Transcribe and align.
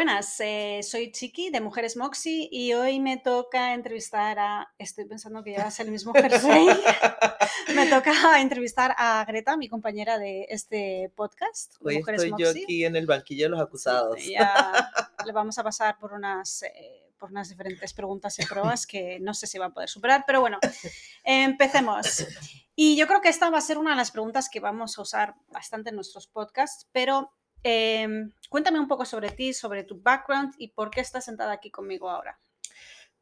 Buenas, 0.00 0.40
eh, 0.40 0.80
soy 0.82 1.12
Chiqui 1.12 1.50
de 1.50 1.60
Mujeres 1.60 1.98
Moxie 1.98 2.48
y 2.50 2.72
hoy 2.72 3.00
me 3.00 3.18
toca 3.18 3.74
entrevistar 3.74 4.38
a. 4.38 4.72
Estoy 4.78 5.04
pensando 5.04 5.44
que 5.44 5.50
llevas 5.50 5.78
el 5.78 5.90
mismo 5.90 6.14
jersey. 6.14 6.68
me 7.76 7.84
toca 7.86 8.40
entrevistar 8.40 8.94
a 8.96 9.22
Greta, 9.26 9.58
mi 9.58 9.68
compañera 9.68 10.18
de 10.18 10.46
este 10.48 11.12
podcast. 11.14 11.74
Hoy 11.82 11.96
estoy 11.96 12.32
yo 12.38 12.48
aquí 12.48 12.86
en 12.86 12.96
el 12.96 13.04
banquillo 13.04 13.44
de 13.44 13.48
los 13.50 13.60
acusados. 13.60 14.24
Ya 14.24 14.90
le 15.26 15.32
vamos 15.32 15.58
a 15.58 15.64
pasar 15.64 15.98
por 15.98 16.14
unas. 16.14 16.62
Eh, 16.62 17.12
por 17.18 17.30
unas 17.30 17.50
diferentes 17.50 17.92
preguntas 17.92 18.38
y 18.38 18.46
pruebas 18.46 18.86
que 18.86 19.20
no 19.20 19.34
sé 19.34 19.46
si 19.46 19.58
va 19.58 19.66
a 19.66 19.74
poder 19.74 19.90
superar, 19.90 20.24
pero 20.26 20.40
bueno, 20.40 20.58
empecemos. 21.24 22.26
Y 22.74 22.96
yo 22.96 23.06
creo 23.06 23.20
que 23.20 23.28
esta 23.28 23.50
va 23.50 23.58
a 23.58 23.60
ser 23.60 23.76
una 23.76 23.90
de 23.90 23.96
las 23.96 24.10
preguntas 24.10 24.48
que 24.48 24.60
vamos 24.60 24.96
a 24.96 25.02
usar 25.02 25.34
bastante 25.48 25.90
en 25.90 25.96
nuestros 25.96 26.26
podcasts, 26.26 26.88
pero 26.92 27.30
Em, 27.62 28.30
cuéntame 28.48 28.80
un 28.80 28.88
poco 28.88 29.04
sobre 29.04 29.30
ti, 29.30 29.52
sobre 29.52 29.84
tu 29.84 30.00
background 30.00 30.54
y 30.58 30.68
por 30.68 30.90
qué 30.90 31.00
estás 31.00 31.24
sentada 31.24 31.52
aquí 31.52 31.70
conmigo 31.70 32.08
ahora. 32.08 32.38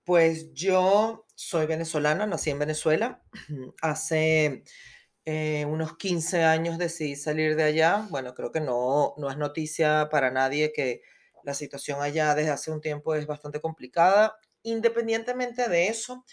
Pues 0.05 0.53
yo 0.55 1.27
soy 1.35 1.67
venezolana, 1.67 2.27
nací 2.27 2.51
en 2.51 2.59
Venezuela. 2.59 3.23
Hace 3.83 4.65
eh, 5.25 5.67
unos 5.67 5.97
15 5.99 6.45
años 6.45 6.79
decidí 6.79 7.17
salir 7.17 7.57
de 7.57 7.65
allá. 7.65 8.07
Bueno, 8.11 8.35
creo 8.35 8.51
que 8.51 8.61
no, 8.61 9.15
no 9.19 9.31
es 9.31 9.37
noticia 9.37 10.09
para 10.11 10.31
nadie 10.31 10.73
que 10.73 11.03
la 11.45 11.55
situación 11.55 12.01
allá 12.01 12.35
desde 12.35 12.51
hace 12.51 12.71
un 12.71 12.81
tiempo 12.81 13.15
es 13.15 13.27
bastante 13.27 13.61
complicada. 13.61 14.37
Independientemente 14.63 15.69
de 15.69 15.89
eso, 15.89 16.25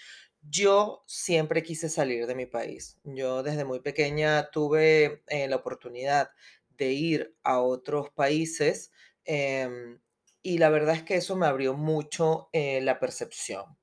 yo 0.42 1.04
siempre 1.08 1.64
quise 1.64 1.90
salir 1.90 2.28
de 2.28 2.36
mi 2.36 2.46
país. 2.46 2.98
Yo 3.04 3.44
desde 3.44 3.66
muy 3.66 3.80
pequeña 3.80 4.50
tuve 4.52 5.24
eh, 5.28 5.48
la 5.48 5.58
oportunidad 5.58 6.30
de 6.78 6.92
ir 6.92 7.36
a 7.44 7.62
otros 7.62 8.10
países 8.12 8.92
em, 9.24 10.00
y 10.42 10.58
la 10.58 10.70
verdad 10.70 10.96
es 10.96 11.04
que 11.04 11.16
eso 11.16 11.36
me 11.36 11.48
abrió 11.48 11.74
mucho 11.74 12.50
eh, 12.54 12.82
la 12.82 13.00
percepción. 13.00 13.78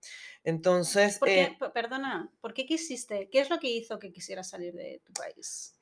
Entonces... 0.44 1.18
¿Por 1.18 1.28
qué, 1.28 1.42
eh 1.42 1.56
perdona, 1.72 2.30
¿por 2.40 2.54
qué 2.54 2.66
quisiste? 2.66 3.28
¿Qué 3.30 3.40
es 3.40 3.50
lo 3.50 3.58
que 3.58 3.68
hizo 3.68 3.98
que 3.98 4.12
quisieras 4.12 4.48
salir 4.50 4.74
de 4.74 5.02
tu 5.04 5.12
país? 5.12 5.76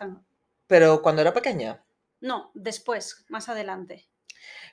Pero 0.67 1.03
cuando 1.03 1.23
era 1.23 1.33
pequeña. 1.33 1.85
No, 2.21 2.51
después, 2.55 3.25
más 3.29 3.49
adelante. 3.49 4.09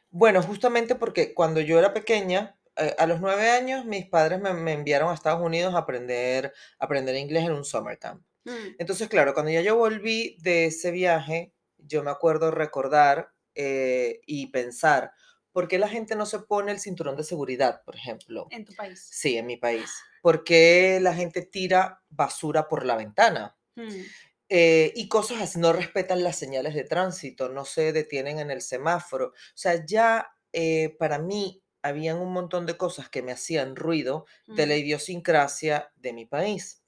Bueno, 0.10 0.42
justamente 0.42 0.96
porque 0.96 1.34
cuando 1.34 1.62
yo 1.62 1.80
era 1.80 1.94
pequeña, 1.94 2.58
eh, 2.78 2.96
a 2.98 3.08
los 3.08 3.20
nueve 3.20 3.50
años, 3.50 3.86
mis 3.86 4.06
padres 4.06 4.40
me, 4.40 4.74
enviaron 4.74 5.10
a 5.10 5.14
Estados 5.14 5.42
Unidos 5.42 5.74
a 5.74 5.80
aprender, 5.80 6.54
aprender 6.80 7.16
inglés 7.16 7.46
en 7.46 7.54
un 7.54 7.66
summer 7.66 7.98
camp. 7.98 8.24
Mm. 8.46 8.76
Entonces, 8.80 9.10
claro, 9.10 9.34
cuando 9.34 9.52
ya 9.52 9.62
yo 9.62 9.76
volví 9.76 10.38
de 10.40 10.66
ese 10.66 10.92
viaje, 10.92 11.54
yo 11.88 12.04
me 12.04 12.12
acuerdo 12.12 12.52
recordar 12.52 13.32
eh, 13.56 14.22
y 14.26 14.48
pensar, 14.48 15.12
¿por 15.52 15.68
qué 15.68 15.80
la 15.80 15.90
gente 15.90 16.16
no 16.16 16.26
se 16.26 16.40
pone 16.40 16.72
el 16.72 16.80
cinturón 16.80 17.16
de 17.16 17.24
seguridad, 17.24 17.82
por 17.84 17.96
ejemplo? 17.96 18.48
En 18.52 18.66
tu 18.66 18.76
país. 18.76 19.08
Sí, 19.12 19.38
en 19.38 19.48
mi 19.48 19.58
país. 19.58 19.92
¿Por 20.22 20.44
qué 20.44 21.00
la 21.02 21.14
gente 21.14 21.42
tira 21.42 22.04
basura 22.10 22.68
por 22.68 22.86
la 22.86 22.96
ventana? 22.96 23.58
Hmm. 23.76 24.04
Eh, 24.50 24.94
y 24.96 25.08
cosas 25.08 25.42
así, 25.42 25.60
no 25.60 25.74
respetan 25.74 26.24
las 26.24 26.38
señales 26.38 26.74
de 26.74 26.84
tránsito, 26.84 27.50
no 27.50 27.66
se 27.66 27.92
detienen 27.92 28.40
en 28.40 28.52
el 28.52 28.62
semáforo. 28.62 29.30
O 29.30 29.34
sea, 29.56 29.86
ya 29.86 30.30
eh, 30.54 30.96
para 31.00 31.18
mí 31.18 31.64
habían 31.82 32.18
un 32.18 32.34
montón 32.34 32.66
de 32.66 32.78
cosas 32.78 33.10
que 33.10 33.22
me 33.22 33.32
hacían 33.32 33.76
ruido 33.76 34.26
de 34.46 34.68
la 34.68 34.76
hmm. 34.76 34.80
idiosincrasia 34.80 35.92
de 35.96 36.14
mi 36.14 36.26
país. 36.26 36.84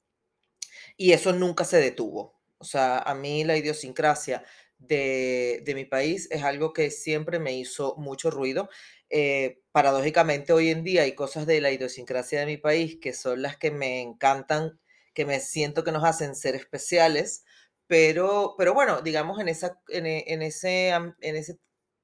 Y 0.96 1.12
eso 1.12 1.32
nunca 1.32 1.64
se 1.64 1.78
detuvo. 1.78 2.40
O 2.58 2.64
sea, 2.64 2.98
a 2.98 3.14
mí 3.14 3.42
la 3.44 3.56
idiosincrasia 3.56 4.44
de, 4.80 5.72
mi 5.74 5.84
país 5.84 6.28
es 6.30 6.42
algo 6.42 6.72
que 6.72 6.90
siempre 6.90 7.38
me 7.38 7.54
hizo 7.56 7.94
mucho 7.96 8.30
ruido. 8.30 8.68
Eh, 9.08 9.60
paradójicamente 9.72 10.52
hoy 10.52 10.70
en 10.70 10.84
día 10.84 11.02
hay 11.02 11.14
cosas 11.14 11.46
de 11.46 11.60
la 11.60 11.70
idiosincrasia 11.70 12.40
de 12.40 12.46
mi 12.46 12.56
país 12.56 12.98
que 13.00 13.12
son 13.12 13.42
las 13.42 13.56
que 13.56 13.70
me 13.70 14.00
encantan, 14.00 14.80
que 15.14 15.24
me 15.26 15.40
siento 15.40 15.84
que 15.84 15.92
nos 15.92 16.04
hacen 16.04 16.34
ser 16.34 16.54
especiales, 16.54 17.44
pero, 17.86 18.54
pero 18.56 18.74
bueno, 18.74 19.02
digamos 19.02 19.40
en, 19.40 19.48
esa, 19.48 19.80
en, 19.88 20.06
e, 20.06 20.24
ese, 20.46 20.88
en, 20.88 21.14
ese, 21.20 21.58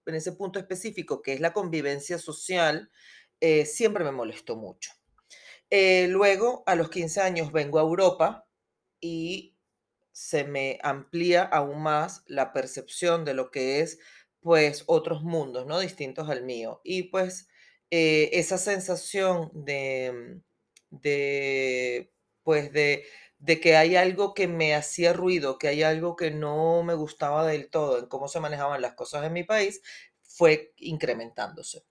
en 0.07 0.15
ese 0.15 0.33
punto 0.33 0.59
específico 0.59 1.23
que 1.23 1.33
es 1.33 1.41
la 1.41 1.53
convivencia 1.53 2.19
social, 2.19 2.91
eh, 3.41 3.67
siempre 3.67 4.05
me 4.05 4.13
molestó 4.13 4.57
mucho. 4.57 4.93
Eh, 5.71 6.07
luego, 6.09 6.63
a 6.67 6.75
los 6.77 6.91
15 6.91 7.21
años, 7.21 7.53
vengo 7.53 7.79
a 7.79 7.83
Europa 7.83 8.47
y 9.01 9.56
se 10.17 10.45
me 10.45 10.79
amplía 10.83 11.43
aún 11.43 11.83
más 11.83 12.23
la 12.27 12.55
percepción 12.55 13.27
de 13.27 13.35
lo 13.35 13.51
que 13.51 13.81
es, 13.81 13.99
pues, 14.41 14.85
otros 14.87 15.23
mundos, 15.23 15.67
¿no? 15.67 15.79
Distintos 15.79 16.31
al 16.31 16.43
mío. 16.43 16.81
Y 16.85 17.05
pues 17.05 17.49
eh, 17.91 18.31
esa 18.33 18.57
sensación 18.57 19.51
de, 19.53 20.41
de 20.89 22.15
pues, 22.43 22.73
de 22.73 23.05
que 23.61 23.77
hay 23.77 23.97
algo 23.97 24.33
que 24.33 24.49
me 24.49 24.75
hacía 24.75 25.13
ruido, 25.13 25.59
que 25.59 25.69
hay 25.69 25.83
algo 25.83 26.17
que 26.17 26.31
no 26.31 26.83
me 26.83 26.95
gustaba 26.95 27.47
del 27.47 27.69
todo 27.69 27.99
en 27.99 28.07
cómo 28.07 28.29
se 28.29 28.41
manejaban 28.41 28.81
las 28.81 28.95
cosas 28.95 29.23
en 29.27 29.35
mi 29.35 29.45
país, 29.45 29.83
fue 30.23 30.73
incrementándose. 30.79 31.85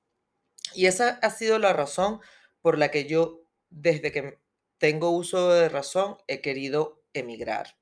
Y 0.74 0.88
esa 0.88 1.20
ha 1.22 1.30
sido 1.30 1.60
la 1.60 1.74
razón 1.74 2.22
por 2.62 2.80
la 2.80 2.90
que 2.90 3.06
yo, 3.06 3.44
desde 3.70 4.12
que 4.12 4.40
tengo 4.80 5.12
uso 5.12 5.52
de 5.54 5.70
razón, 5.70 6.18
he 6.28 6.42
querido 6.42 7.04
emigrar. 7.14 7.78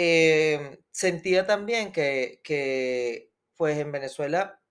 Em, 0.00 0.78
sentía 0.92 1.44
también 1.44 1.90
que, 1.90 3.32
pues 3.56 3.78
en 3.78 3.90
Venezuela 3.90 4.62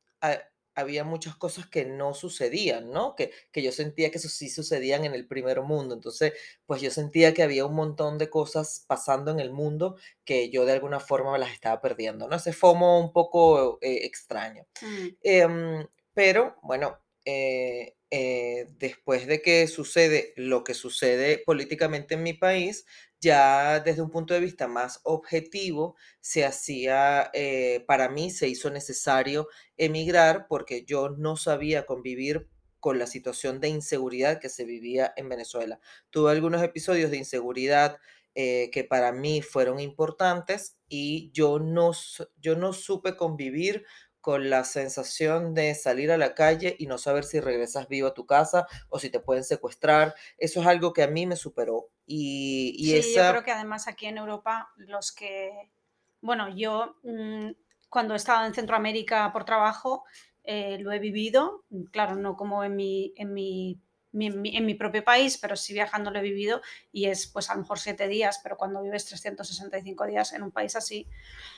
había 0.74 1.04
muchas 1.04 1.36
cosas 1.36 1.68
que 1.68 1.84
no 1.84 2.14
sucedían, 2.14 2.92
¿no? 2.92 3.14
Que, 3.14 3.32
que 3.52 3.62
yo 3.62 3.74
sentía 3.74 4.10
que 4.10 4.20
eso 4.20 4.30
sí 4.30 4.50
sucedían 4.50 5.04
en 5.04 5.14
el 5.14 5.28
primer 5.28 5.62
mundo. 5.64 5.96
Entonces, 5.96 6.32
pues 6.66 6.82
yo 6.82 6.92
sentía 6.92 7.34
que 7.34 7.44
había 7.44 7.66
un 7.66 7.76
montón 7.76 8.18
de 8.18 8.30
cosas 8.30 8.86
pasando 8.88 9.30
en 9.32 9.42
el 9.42 9.52
mundo 9.52 9.98
que 10.24 10.50
yo 10.50 10.64
de 10.64 10.72
alguna 10.72 11.02
forma 11.02 11.34
me 11.34 11.40
las 11.40 11.52
estaba 11.52 11.82
perdiendo, 11.82 12.30
¿no? 12.30 12.38
Ese 12.38 12.54
FOMO 12.54 12.98
un 13.02 13.12
poco 13.12 13.80
eh, 13.82 14.06
extraño. 14.06 14.66
Mm. 14.82 15.08
Em, 15.24 15.88
pero, 16.14 16.56
bueno, 16.62 17.00
eh, 17.30 17.98
eh, 18.10 18.68
después 18.80 19.28
de 19.28 19.42
que 19.42 19.68
sucede 19.68 20.34
lo 20.38 20.64
que 20.64 20.74
sucede 20.74 21.44
políticamente 21.46 22.14
en 22.16 22.24
mi 22.24 22.34
país, 22.34 22.86
ya 23.20 23.82
desde 23.82 24.02
un 24.02 24.12
punto 24.12 24.34
de 24.34 24.40
vista 24.40 24.70
más 24.70 25.02
objetivo, 25.04 25.98
se 26.22 26.46
hacía, 26.46 27.30
eh, 27.34 27.84
para 27.86 28.08
mí 28.08 28.32
se 28.32 28.48
hizo 28.48 28.70
necesario 28.70 29.50
emigrar 29.76 30.48
porque 30.48 30.86
yo 30.86 31.10
no 31.10 31.36
sabía 31.36 31.86
convivir 31.86 32.48
con 32.80 32.98
la 32.98 33.08
situación 33.08 33.60
de 33.60 33.68
inseguridad 33.68 34.40
que 34.40 34.48
se 34.48 34.64
vivía 34.64 35.12
en 35.18 35.28
Venezuela. 35.28 35.82
Tuve 36.10 36.32
algunos 36.32 36.64
episodios 36.64 37.12
de 37.12 37.18
inseguridad 37.18 37.98
que 38.36 38.86
para 38.88 39.12
mí 39.12 39.42
fueron 39.42 39.80
importantes 39.80 40.78
y 40.88 41.32
yo 41.32 41.58
no, 41.58 41.92
yo 42.40 42.56
no 42.56 42.72
supe 42.72 43.18
convivir 43.18 43.84
con 44.28 44.50
la 44.50 44.66
sensación 44.66 45.54
de 45.54 45.74
salir 45.74 46.12
a 46.12 46.18
la 46.18 46.36
calle 46.36 46.76
y 46.78 46.88
no 46.88 46.98
saber 46.98 47.24
si 47.24 47.40
regresas 47.40 47.88
vivo 47.88 48.10
a 48.10 48.14
tu 48.14 48.26
casa 48.26 48.68
o 48.90 49.00
si 49.00 49.10
te 49.10 49.22
pueden 49.22 49.46
secuestrar. 49.46 50.16
Eso 50.38 50.60
es 50.60 50.68
algo 50.68 50.92
que 50.92 51.02
a 51.02 51.08
mí 51.08 51.26
me 51.26 51.38
superó. 51.38 51.88
Y, 52.06 52.76
y 52.78 53.02
sí, 53.02 53.14
yo 53.16 53.30
creo 53.30 53.44
que 53.46 53.54
además 53.54 53.88
aquí 53.88 54.06
en 54.06 54.18
Europa 54.18 54.68
los 54.76 55.14
que, 55.14 55.72
bueno, 56.20 56.50
yo 56.54 56.98
mm, 57.04 57.52
cuando 57.88 58.16
he 58.16 58.18
estado 58.18 58.46
en 58.46 58.54
Centroamérica 58.54 59.32
por 59.32 59.46
trabajo 59.46 60.04
eh, 60.44 60.78
lo 60.80 60.92
he 60.92 61.00
vivido, 61.00 61.64
claro, 61.94 62.18
no 62.18 62.36
como 62.36 62.66
en 62.66 62.76
mi, 62.76 63.14
en 63.16 63.34
mi 63.34 63.80
en 64.26 64.66
mi 64.66 64.74
propio 64.74 65.04
país, 65.04 65.38
pero 65.38 65.56
sí 65.56 65.74
viajando 65.74 66.12
lo 66.12 66.20
he 66.20 66.24
vivido 66.24 66.62
y 66.92 67.06
es 67.06 67.28
pues 67.28 67.50
a 67.50 67.56
lo 67.56 67.62
mejor 67.62 67.80
siete 67.80 68.08
días, 68.08 68.40
pero 68.42 68.58
cuando 68.58 68.82
vives 68.82 69.06
365 69.06 70.06
días 70.06 70.34
en 70.34 70.44
un 70.44 70.52
país 70.52 70.76
así, 70.76 71.08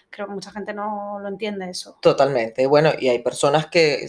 creo 0.09 0.27
que 0.27 0.33
mucha 0.33 0.51
gente 0.51 0.73
no 0.73 1.19
lo 1.19 1.27
entiende 1.27 1.69
eso. 1.69 1.97
Totalmente. 2.01 2.67
Bueno, 2.67 2.91
y 2.97 3.09
hay 3.09 3.19
personas 3.19 3.67
que, 3.67 4.05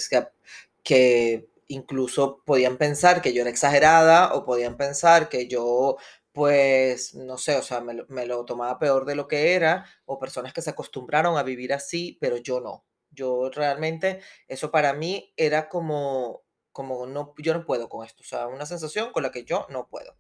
que 0.83 1.49
incluso 1.69 2.43
podían 2.45 2.77
pensar 2.77 3.23
que 3.23 3.33
yo 3.33 3.43
era 3.43 3.51
exagerada 3.51 4.35
o 4.35 4.45
podían 4.45 4.77
pensar 4.77 5.29
que 5.29 5.47
yo 5.47 5.97
pues 6.33 7.15
no 7.15 7.39
sé, 7.39 7.57
o 7.57 7.63
sea, 7.63 7.81
me 7.81 8.05
me 8.09 8.25
lo, 8.25 8.45
tomaba 8.45 8.79
peor 8.79 9.05
de 9.05 9.17
lo 9.17 9.27
que 9.27 9.55
era, 9.55 9.85
o 10.05 10.19
personas 10.19 10.53
que 10.53 10.63
se 10.63 10.71
acostumbraron 10.71 11.37
a 11.37 11.43
vivir 11.43 11.73
así, 11.73 12.19
pero 12.21 12.37
yo 12.37 12.61
no. 12.61 12.85
Yo 13.11 13.51
realmente, 13.51 14.21
eso 14.47 14.71
para 14.71 14.93
mí 14.93 15.33
era 15.37 15.69
como 15.69 16.45
como 16.73 17.07
no, 17.07 17.35
yo 17.39 17.55
no 17.55 17.65
puedo 17.65 17.89
con 17.89 18.07
esto, 18.07 18.23
o 18.23 18.27
sea, 18.27 18.47
una 18.47 18.67
sensación 18.67 19.13
con 19.13 19.23
la 19.23 19.31
que 19.31 19.45
yo 19.45 19.67
no 19.71 19.89
puedo. 19.89 20.17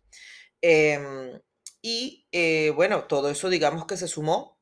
Em, 0.60 1.40
y 1.82 2.26
eh, 2.32 2.70
bueno, 2.74 3.04
todo 3.04 3.30
eso 3.30 3.48
digamos 3.48 3.86
que 3.86 3.96
se 3.96 4.08
sumó 4.08 4.60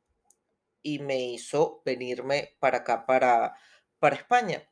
y 0.82 1.00
me 1.00 1.20
hizo 1.20 1.82
venirme 1.84 2.56
para 2.60 2.78
acá, 2.78 3.06
para, 3.06 3.54
para 3.98 4.16
España. 4.16 4.68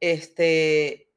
Este, 0.00 1.08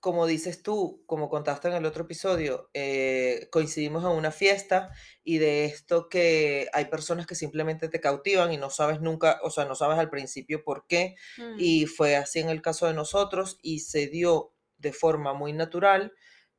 como 0.00 0.26
dices 0.26 0.62
tú, 0.62 1.02
como 1.06 1.30
contaste 1.30 1.68
en 1.68 1.74
el 1.74 1.86
otro 1.86 2.04
episodio, 2.04 2.68
eh, 2.74 3.48
coincidimos 3.50 4.04
en 4.04 4.10
una 4.10 4.32
fiesta 4.32 4.90
y 5.22 5.38
de 5.38 5.64
esto 5.64 6.10
que 6.10 6.68
hay 6.74 6.86
personas 6.86 7.26
que 7.26 7.34
simplemente 7.34 7.88
te 7.88 8.00
cautivan 8.00 8.52
y 8.52 8.58
no 8.58 8.68
sabes 8.68 9.00
nunca, 9.00 9.40
o 9.42 9.50
sea, 9.50 9.64
no 9.64 9.74
sabes 9.74 9.98
al 9.98 10.10
principio 10.10 10.62
por 10.62 10.86
qué. 10.86 11.14
Mm. 11.38 11.56
Y 11.58 11.86
fue 11.86 12.16
así 12.16 12.40
en 12.40 12.50
el 12.50 12.60
caso 12.60 12.86
de 12.86 12.92
nosotros 12.92 13.58
y 13.62 13.80
se 13.80 14.08
dio 14.08 14.53
de 14.78 14.92
forma 14.92 15.32
muy 15.34 15.52
natural 15.52 16.12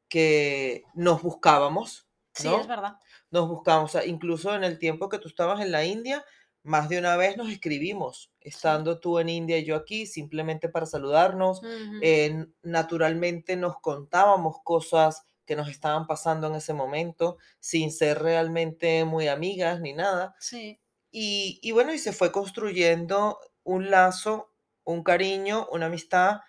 que 0.10 0.84
nos 0.94 1.22
buscábamos. 1.22 2.08
Sí, 2.34 2.48
es 2.48 2.68
verdad. 2.68 2.98
Nos 3.32 3.48
buscábamos, 3.48 3.98
incluso 4.06 4.54
en 4.56 4.64
el 4.64 4.78
tiempo 4.78 5.10
que 5.10 5.20
tú 5.20 5.28
estabas 5.28 5.62
en 5.62 5.72
la 5.72 5.86
India, 5.86 6.26
más 6.64 6.90
de 6.90 6.98
una 6.98 7.16
vez 7.16 7.38
nos 7.38 7.50
escribimos, 7.50 8.32
estando 8.42 9.00
tú 9.00 9.20
en 9.20 9.30
India 9.30 9.58
y 9.60 9.66
yo 9.66 9.76
aquí, 9.76 10.08
simplemente 10.08 10.68
para 10.68 10.88
saludarnos. 10.88 11.62
Eh, 12.02 12.48
naturalmente 12.64 13.56
nos 13.56 13.80
contábamos 13.80 14.58
cosas 14.64 15.28
que 15.46 15.56
nos 15.56 15.70
estaban 15.70 16.08
pasando 16.08 16.48
en 16.48 16.56
ese 16.56 16.74
momento, 16.74 17.38
sin 17.60 17.92
ser 17.92 18.20
realmente 18.20 19.06
muy 19.06 19.28
amigas 19.28 19.80
ni 19.80 19.94
nada. 19.94 20.36
Sí. 20.40 20.80
Y, 21.12 21.72
bueno, 21.72 21.94
y 21.94 21.98
se 21.98 22.12
fue 22.12 22.32
construyendo 22.32 23.40
un 23.64 23.90
lazo, 23.90 24.52
un 24.84 25.04
cariño, 25.04 25.68
una 25.72 25.86
amistad 25.86 26.42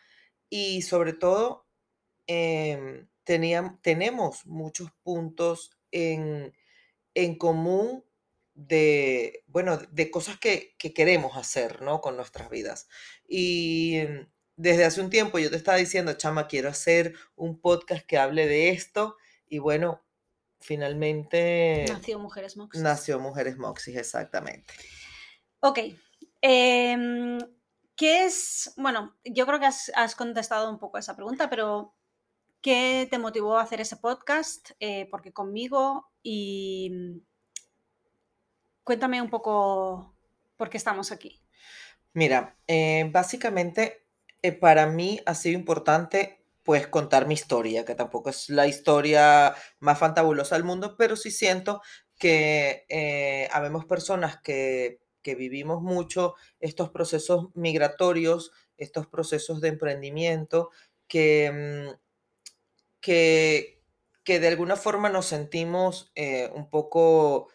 y 0.48 0.82
sobre 0.82 1.12
todo 1.12 1.66
em, 2.26 3.08
tenemos 3.24 4.46
muchos 4.46 4.90
puntos 5.02 5.72
en, 5.90 6.54
en 7.14 7.36
común 7.36 8.04
de, 8.56 9.44
bueno, 9.48 9.78
de 9.90 10.10
cosas 10.10 10.38
que, 10.38 10.76
queremos 10.78 11.36
hacer, 11.36 11.82
¿no? 11.82 12.00
Con 12.00 12.16
nuestras 12.16 12.50
vidas. 12.50 12.88
Y 13.28 14.00
mm, 14.08 14.26
desde 14.56 14.84
hace 14.84 15.00
un 15.00 15.10
tiempo 15.10 15.38
yo 15.38 15.50
te 15.50 15.56
estaba 15.56 15.76
diciendo, 15.76 16.14
chama, 16.14 16.48
quiero 16.48 16.70
hacer 16.70 17.14
un 17.36 17.60
podcast 17.60 18.04
que 18.06 18.18
hable 18.18 18.46
de 18.46 18.70
esto. 18.70 19.16
Y 19.46 19.58
bueno, 19.58 20.02
finalmente... 20.58 21.84
Nació 21.88 22.18
Mujeres 22.18 22.56
Moxis. 22.56 22.82
Nació 22.82 23.20
Mujeres 23.20 23.58
Moxis, 23.58 23.96
exactamente. 23.96 24.72
Ok. 25.60 25.80
Em, 26.40 27.38
¿Qué 27.96 28.26
es, 28.26 28.74
bueno, 28.76 29.16
yo 29.24 29.46
creo 29.46 29.58
que 29.58 29.64
has, 29.66 30.14
contestado 30.14 30.68
un 30.70 30.78
poco 30.78 30.98
esa 30.98 31.16
pregunta, 31.16 31.48
pero 31.48 31.94
¿qué 32.60 33.08
te 33.10 33.18
motivó 33.18 33.56
a 33.56 33.62
hacer 33.62 33.80
ese 33.80 33.96
podcast? 33.96 34.72
Eh, 34.80 35.08
porque 35.10 35.32
conmigo 35.32 36.10
y 36.22 37.22
Cuéntame 38.84 39.20
un 39.20 39.30
poco 39.30 40.14
por 40.56 40.68
qué 40.68 40.76
estamos 40.76 41.10
aquí. 41.10 41.42
Mira, 42.12 42.56
eh, 42.68 43.08
básicamente 43.10 44.06
eh, 44.42 44.52
para 44.52 44.86
mí 44.86 45.20
ha 45.26 45.34
sido 45.34 45.58
importante 45.58 46.44
pues 46.62 46.86
contar 46.86 47.26
mi 47.26 47.34
historia, 47.34 47.84
que 47.84 47.94
tampoco 47.94 48.30
es 48.30 48.48
la 48.48 48.68
historia 48.68 49.54
más 49.80 49.98
fantabulosa 49.98 50.54
del 50.54 50.64
mundo, 50.64 50.96
pero 50.96 51.16
sí 51.16 51.30
siento 51.30 51.80
que 52.16 53.48
habemos 53.52 53.86
personas 53.86 54.40
que, 54.40 55.00
que, 55.26 55.34
vivimos 55.34 55.82
mucho 55.82 56.34
estos 56.60 56.90
procesos 56.90 57.48
migratorios, 57.54 58.52
estos 58.76 59.06
procesos 59.06 59.60
de 59.60 59.68
emprendimiento, 59.68 60.70
que, 61.08 61.50
mm, 61.52 62.00
que, 63.00 63.82
que 64.24 64.40
de 64.40 64.48
alguna 64.48 64.76
forma 64.76 65.08
nos 65.08 65.26
sentimos 65.26 66.12
un 66.54 66.68
poco 66.70 67.48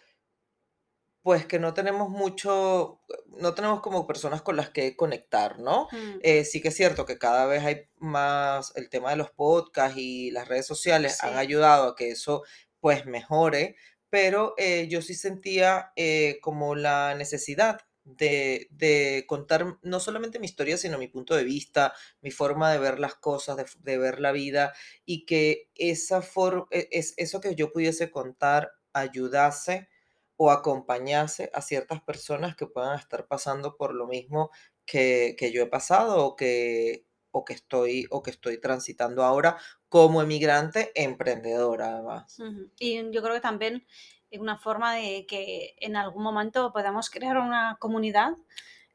pues 1.24 1.46
que 1.46 1.60
no 1.60 1.74
tenemos 1.74 2.10
mucho, 2.10 3.02
no 3.28 3.54
tenemos 3.54 3.82
como 3.82 4.08
personas 4.08 4.42
con 4.42 4.56
las 4.56 4.70
que 4.72 4.96
conectar, 4.96 5.60
¿no? 5.60 5.88
Mm. 5.92 6.20
Eh, 6.22 6.46
sí 6.46 6.62
que 6.62 6.70
es 6.70 6.76
cierto 6.76 7.06
que 7.06 7.20
cada 7.20 7.46
vez 7.46 7.64
hay 7.64 7.90
más, 7.98 8.74
el 8.76 8.90
tema 8.90 9.12
de 9.12 9.18
los 9.18 9.30
podcasts 9.30 9.98
y 9.98 10.32
las 10.32 10.48
redes 10.48 10.66
sociales 10.66 11.24
han 11.24 11.38
ayudado 11.38 11.90
a 11.90 11.96
que 11.96 12.10
eso 12.10 12.44
pues 12.80 13.06
mejore, 13.06 13.76
pero 14.12 14.54
eh, 14.58 14.88
yo 14.90 15.02
sí 15.02 15.16
sentía 15.16 15.94
eh, 15.96 16.38
como 16.42 16.76
la 16.76 17.16
necesidad 17.16 17.80
de, 18.04 18.68
de, 18.72 19.26
contar 19.28 19.78
no 19.84 20.00
solamente 20.00 20.38
mi 20.38 20.46
historia, 20.46 20.78
sino 20.78 20.98
mi 20.98 21.08
punto 21.08 21.36
de 21.36 21.46
vista, 21.46 21.94
mi 22.22 22.30
forma 22.30 22.72
de 22.72 22.80
ver 22.80 23.00
las 23.00 23.16
cosas, 23.16 23.58
de, 23.58 23.66
de 23.80 23.98
ver 23.98 24.20
la 24.20 24.34
vida, 24.34 24.74
y 25.06 25.26
que 25.26 25.70
esa 25.76 26.22
for, 26.22 26.68
e, 26.72 26.90
es, 26.92 27.14
eso 27.18 27.40
que 27.40 27.56
yo 27.56 27.72
pudiese 27.72 28.12
contar 28.12 28.74
ayudase 28.94 29.88
o 30.36 30.52
acompañarse 30.52 31.50
a 31.54 31.62
ciertas 31.62 32.02
personas 32.02 32.56
que 32.56 32.68
puedan 32.68 33.00
estar 33.00 33.28
pasando 33.28 33.78
por 33.78 33.94
lo 33.96 34.08
mismo 34.08 34.52
que, 34.86 35.52
yo 35.54 35.62
he 35.64 35.68
pasado 35.68 36.26
o 36.26 36.36
que, 36.36 37.06
o, 37.32 37.46
que 37.46 37.54
estoy, 37.54 38.06
o 38.10 38.22
que 38.22 38.32
estoy 38.32 38.60
transitando 38.60 39.24
ahora 39.24 39.58
como 39.90 40.22
emigrante 40.22 40.92
emprendedora 40.96 41.96
además. 41.96 42.38
Y 42.80 43.12
yo 43.12 43.22
creo 43.22 43.34
que 43.34 43.42
también 43.42 43.86
es 44.30 44.40
una 44.40 44.58
forma 44.58 44.96
de 44.96 45.26
que 45.28 45.76
en 45.78 45.96
algún 45.96 46.24
momento 46.24 46.72
podamos 46.72 47.10
crear 47.10 47.38
una 47.38 47.78
comunidad 47.80 48.34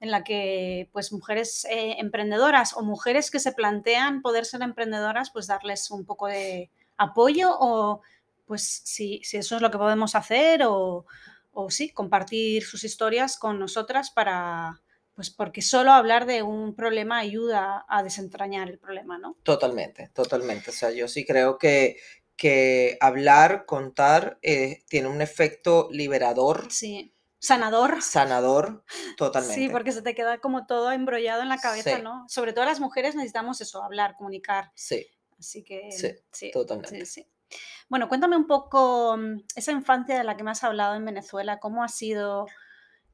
en 0.00 0.11
la 0.11 0.25
que 0.25 0.88
pues 0.93 1.12
mujeres 1.12 1.65
eh, 1.67 1.97
emprendedoras 1.99 2.75
o 2.75 2.83
mujeres 2.83 3.31
que 3.31 3.38
se 3.38 3.53
plantean 3.53 4.23
poder 4.23 4.44
ser 4.44 4.62
emprendedoras, 4.62 5.31
pues 5.31 5.47
darles 5.47 5.91
un 5.91 6.05
poco 6.05 6.27
de 6.27 6.71
apoyo 6.97 7.50
o 7.59 8.03
pues 8.47 8.62
si, 8.85 9.21
si 9.25 9.38
eso 9.38 9.56
es 9.56 9.62
lo 9.62 9.71
que 9.71 9.79
podemos 9.79 10.15
hacer 10.15 10.62
o, 10.65 11.06
o 11.53 11.71
sí, 11.71 11.91
compartir 11.91 12.62
sus 12.65 12.85
historias 12.85 13.38
con 13.38 13.59
nosotras 13.59 14.11
para, 14.11 14.81
pues 15.16 15.30
porque 15.30 15.62
solo 15.62 15.92
hablar 15.92 16.26
de 16.26 16.42
un 16.42 16.74
problema 16.76 17.18
ayuda 17.18 17.86
a 17.88 18.02
desentrañar 18.02 18.68
el 18.68 18.78
problema, 18.78 19.18
¿no? 19.18 19.38
Totalmente, 19.42 20.10
totalmente. 20.14 20.70
O 20.70 20.72
sea, 20.74 20.90
yo 20.90 21.08
sí 21.08 21.24
creo 21.24 21.56
que, 21.56 21.96
que 22.36 22.98
hablar, 23.00 23.64
contar, 23.64 24.38
eh, 24.42 24.84
tiene 24.88 25.08
un 25.08 25.22
efecto 25.22 25.88
liberador. 25.90 26.70
Sí. 26.70 27.14
Sanador. 27.38 28.02
Sanador, 28.02 28.84
totalmente. 29.16 29.54
Sí, 29.54 29.68
porque 29.70 29.92
se 29.92 30.02
te 30.02 30.14
queda 30.14 30.38
como 30.38 30.66
todo 30.66 30.92
embrollado 30.92 31.42
en 31.42 31.48
la 31.48 31.58
cabeza, 31.58 31.98
¿no? 31.98 32.26
Sobre 32.28 32.52
todo 32.52 32.66
las 32.66 32.80
mujeres 32.80 33.14
necesitamos 33.14 33.60
eso, 33.62 33.82
hablar, 33.82 34.16
comunicar. 34.16 34.70
Sí. 34.74 35.06
Así 35.38 35.64
que. 35.64 35.90
Sí, 35.92 36.12
sí 36.30 36.50
totalmente. 36.50 37.06
Sí, 37.06 37.22
sí. 37.22 37.26
Bueno, 37.88 38.08
cuéntame 38.08 38.37
un 38.37 38.46
poco 38.46 39.16
mm, 39.16 39.44
esa 39.54 39.73
infancia 39.73 40.18
de 40.18 40.25
la 40.25 40.37
que 40.37 40.44
me 40.44 40.50
has 40.50 40.64
hablado 40.64 40.94
en 40.94 41.04
Venezuela, 41.04 41.58
cómo 41.58 41.85
ha 41.85 41.88
sido, 41.88 42.46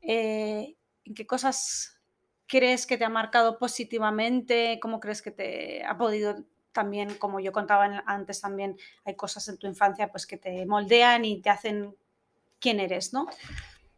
eh, 0.00 0.76
en 1.04 1.14
qué 1.14 1.26
cosas 1.26 2.00
crees 2.47 2.87
que 2.87 2.99
te 2.99 3.04
ha 3.04 3.09
marcado 3.09 3.59
positivamente, 3.59 4.78
cómo 4.80 5.00
crees 5.00 5.23
que 5.23 5.30
te 5.30 5.85
ha 5.85 5.97
podido 5.97 6.44
también, 6.73 7.14
como 7.14 7.40
yo 7.40 7.52
contaba 7.52 8.02
antes 8.06 8.40
también, 8.40 8.78
hay 9.04 9.14
cosas 9.14 9.47
en 9.49 9.59
tu 9.59 9.66
infancia 9.66 10.11
pues 10.11 10.26
que 10.26 10.37
te 10.37 10.64
moldean 10.66 11.25
y 11.25 11.40
te 11.40 11.50
hacen 11.50 11.94
quién 12.61 12.80
eres, 12.80 13.12
¿no? 13.12 13.26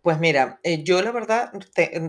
Pues 0.03 0.19
mira, 0.19 0.61
eh, 0.63 0.83
yo 0.85 1.01
la 1.03 1.13
verdad 1.13 1.53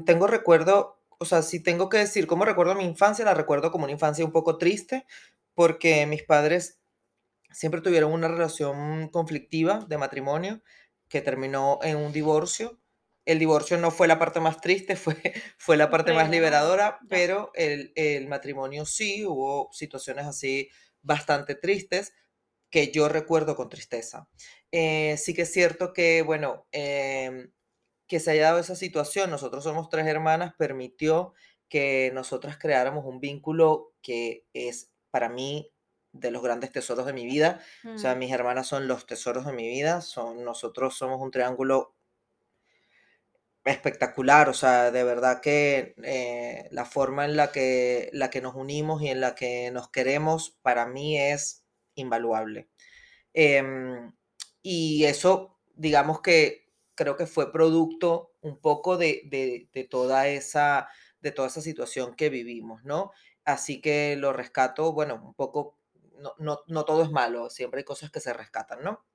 tengo 0.05 0.27
recuerdo, 0.27 0.99
o 1.17 1.25
sea, 1.25 1.41
si 1.41 1.61
tengo 1.61 1.87
que 1.89 1.97
decir 1.97 2.27
cómo 2.27 2.45
recuerdo 2.45 2.75
mi 2.75 2.83
infancia, 2.83 3.23
la 3.23 3.33
recuerdo 3.33 3.71
como 3.71 3.85
una 3.85 3.93
infancia 3.93 4.25
un 4.25 4.31
poco 4.31 4.57
triste, 4.57 5.05
porque 5.53 6.05
mis 6.05 6.23
padres 6.23 6.81
siempre 7.51 7.81
tuvieron 7.81 8.11
una 8.11 8.27
relación 8.27 9.07
conflictiva 9.09 9.85
de 9.87 9.97
matrimonio 9.97 10.61
que 11.07 11.21
terminó 11.21 11.79
en 11.83 11.97
un 11.97 12.11
divorcio. 12.11 12.77
El 13.25 13.39
divorcio 13.39 13.77
no 13.77 13.91
fue 13.91 14.07
la 14.07 14.19
parte 14.19 14.39
más 14.39 14.61
triste, 14.61 14.95
fue, 14.95 15.15
fue 15.57 15.77
la 15.77 15.89
parte 15.89 16.13
más 16.13 16.29
liberadora, 16.29 16.99
pero 17.09 17.51
el, 17.55 18.27
matrimonio 18.27 18.85
sí, 18.85 19.25
hubo 19.25 19.69
situaciones 19.71 20.25
así 20.25 20.69
bastante 21.01 21.55
tristes 21.55 22.13
que 22.69 22.91
yo 22.91 23.09
recuerdo 23.09 23.55
con 23.55 23.69
tristeza. 23.69 24.27
Eh, 24.71 25.15
sí 25.17 25.33
que 25.33 25.43
es 25.43 25.51
cierto 25.51 25.93
que, 25.93 26.21
bueno, 26.21 26.67
em, 26.71 27.51
que 28.07 28.19
se 28.19 28.31
haya 28.31 28.43
dado 28.43 28.59
esa 28.59 28.75
situación, 28.75 29.29
nosotros 29.29 29.63
somos 29.63 29.89
tres 29.89 30.05
hermanas, 30.07 30.53
permitió 30.57 31.33
que 31.69 32.11
nosotras 32.13 32.57
creáramos 32.57 33.05
un 33.05 33.19
vínculo 33.19 33.93
que 34.01 34.45
es 34.53 34.91
para 35.09 35.29
mí 35.29 35.71
de 36.11 36.31
los 36.31 36.41
grandes 36.41 36.71
tesoros 36.71 37.05
de 37.05 37.13
mi 37.13 37.25
vida. 37.25 37.61
O 37.93 37.97
sea, 37.97 38.15
mm. 38.15 38.19
mis 38.19 38.31
hermanas 38.31 38.67
son 38.67 38.87
los 38.87 39.05
tesoros 39.05 39.45
de 39.45 39.53
mi 39.53 39.67
vida. 39.67 40.01
Son, 40.01 40.43
nosotros 40.43 40.97
somos 40.97 41.21
un 41.21 41.31
triángulo 41.31 41.95
espectacular. 43.65 44.49
O 44.49 44.53
sea, 44.53 44.91
de 44.91 45.03
verdad 45.03 45.41
que 45.41 45.95
eh, 46.03 46.67
la 46.71 46.85
forma 46.85 47.25
en 47.25 47.35
la 47.35 47.51
que, 47.51 48.09
la 48.13 48.29
que 48.29 48.41
nos 48.41 48.55
unimos 48.55 49.01
y 49.01 49.09
en 49.09 49.21
la 49.21 49.35
que 49.35 49.71
nos 49.71 49.89
queremos, 49.89 50.57
para 50.61 50.85
mí 50.85 51.19
es 51.19 51.65
invaluable. 51.95 52.69
Em, 53.33 54.13
y 54.61 55.05
eso, 55.05 55.59
digamos 55.75 56.21
que 56.21 56.69
creo 56.95 57.17
que 57.17 57.27
fue 57.27 57.51
producto 57.51 58.33
un 58.41 58.59
poco 58.59 58.97
de, 58.97 59.23
de, 59.25 59.69
de, 59.73 59.83
toda 59.85 60.27
esa, 60.29 60.87
de 61.19 61.31
toda 61.31 61.49
esa 61.49 61.61
situación 61.61 62.15
que 62.15 62.29
vivimos, 62.29 62.83
¿no? 62.85 63.11
Así 63.43 63.81
que 63.81 64.15
lo 64.17 64.33
rescato, 64.33 64.93
bueno, 64.93 65.15
un 65.23 65.33
poco 65.35 65.77
no, 66.39 66.61
no, 66.67 66.85
todo 66.85 67.03
es 67.03 67.11
malo, 67.11 67.49
siempre 67.49 67.79
hay 67.79 67.83
cosas 67.85 68.11
que 68.11 68.19
se 68.19 68.33
rescatan, 68.33 68.83
¿no? 68.83 69.05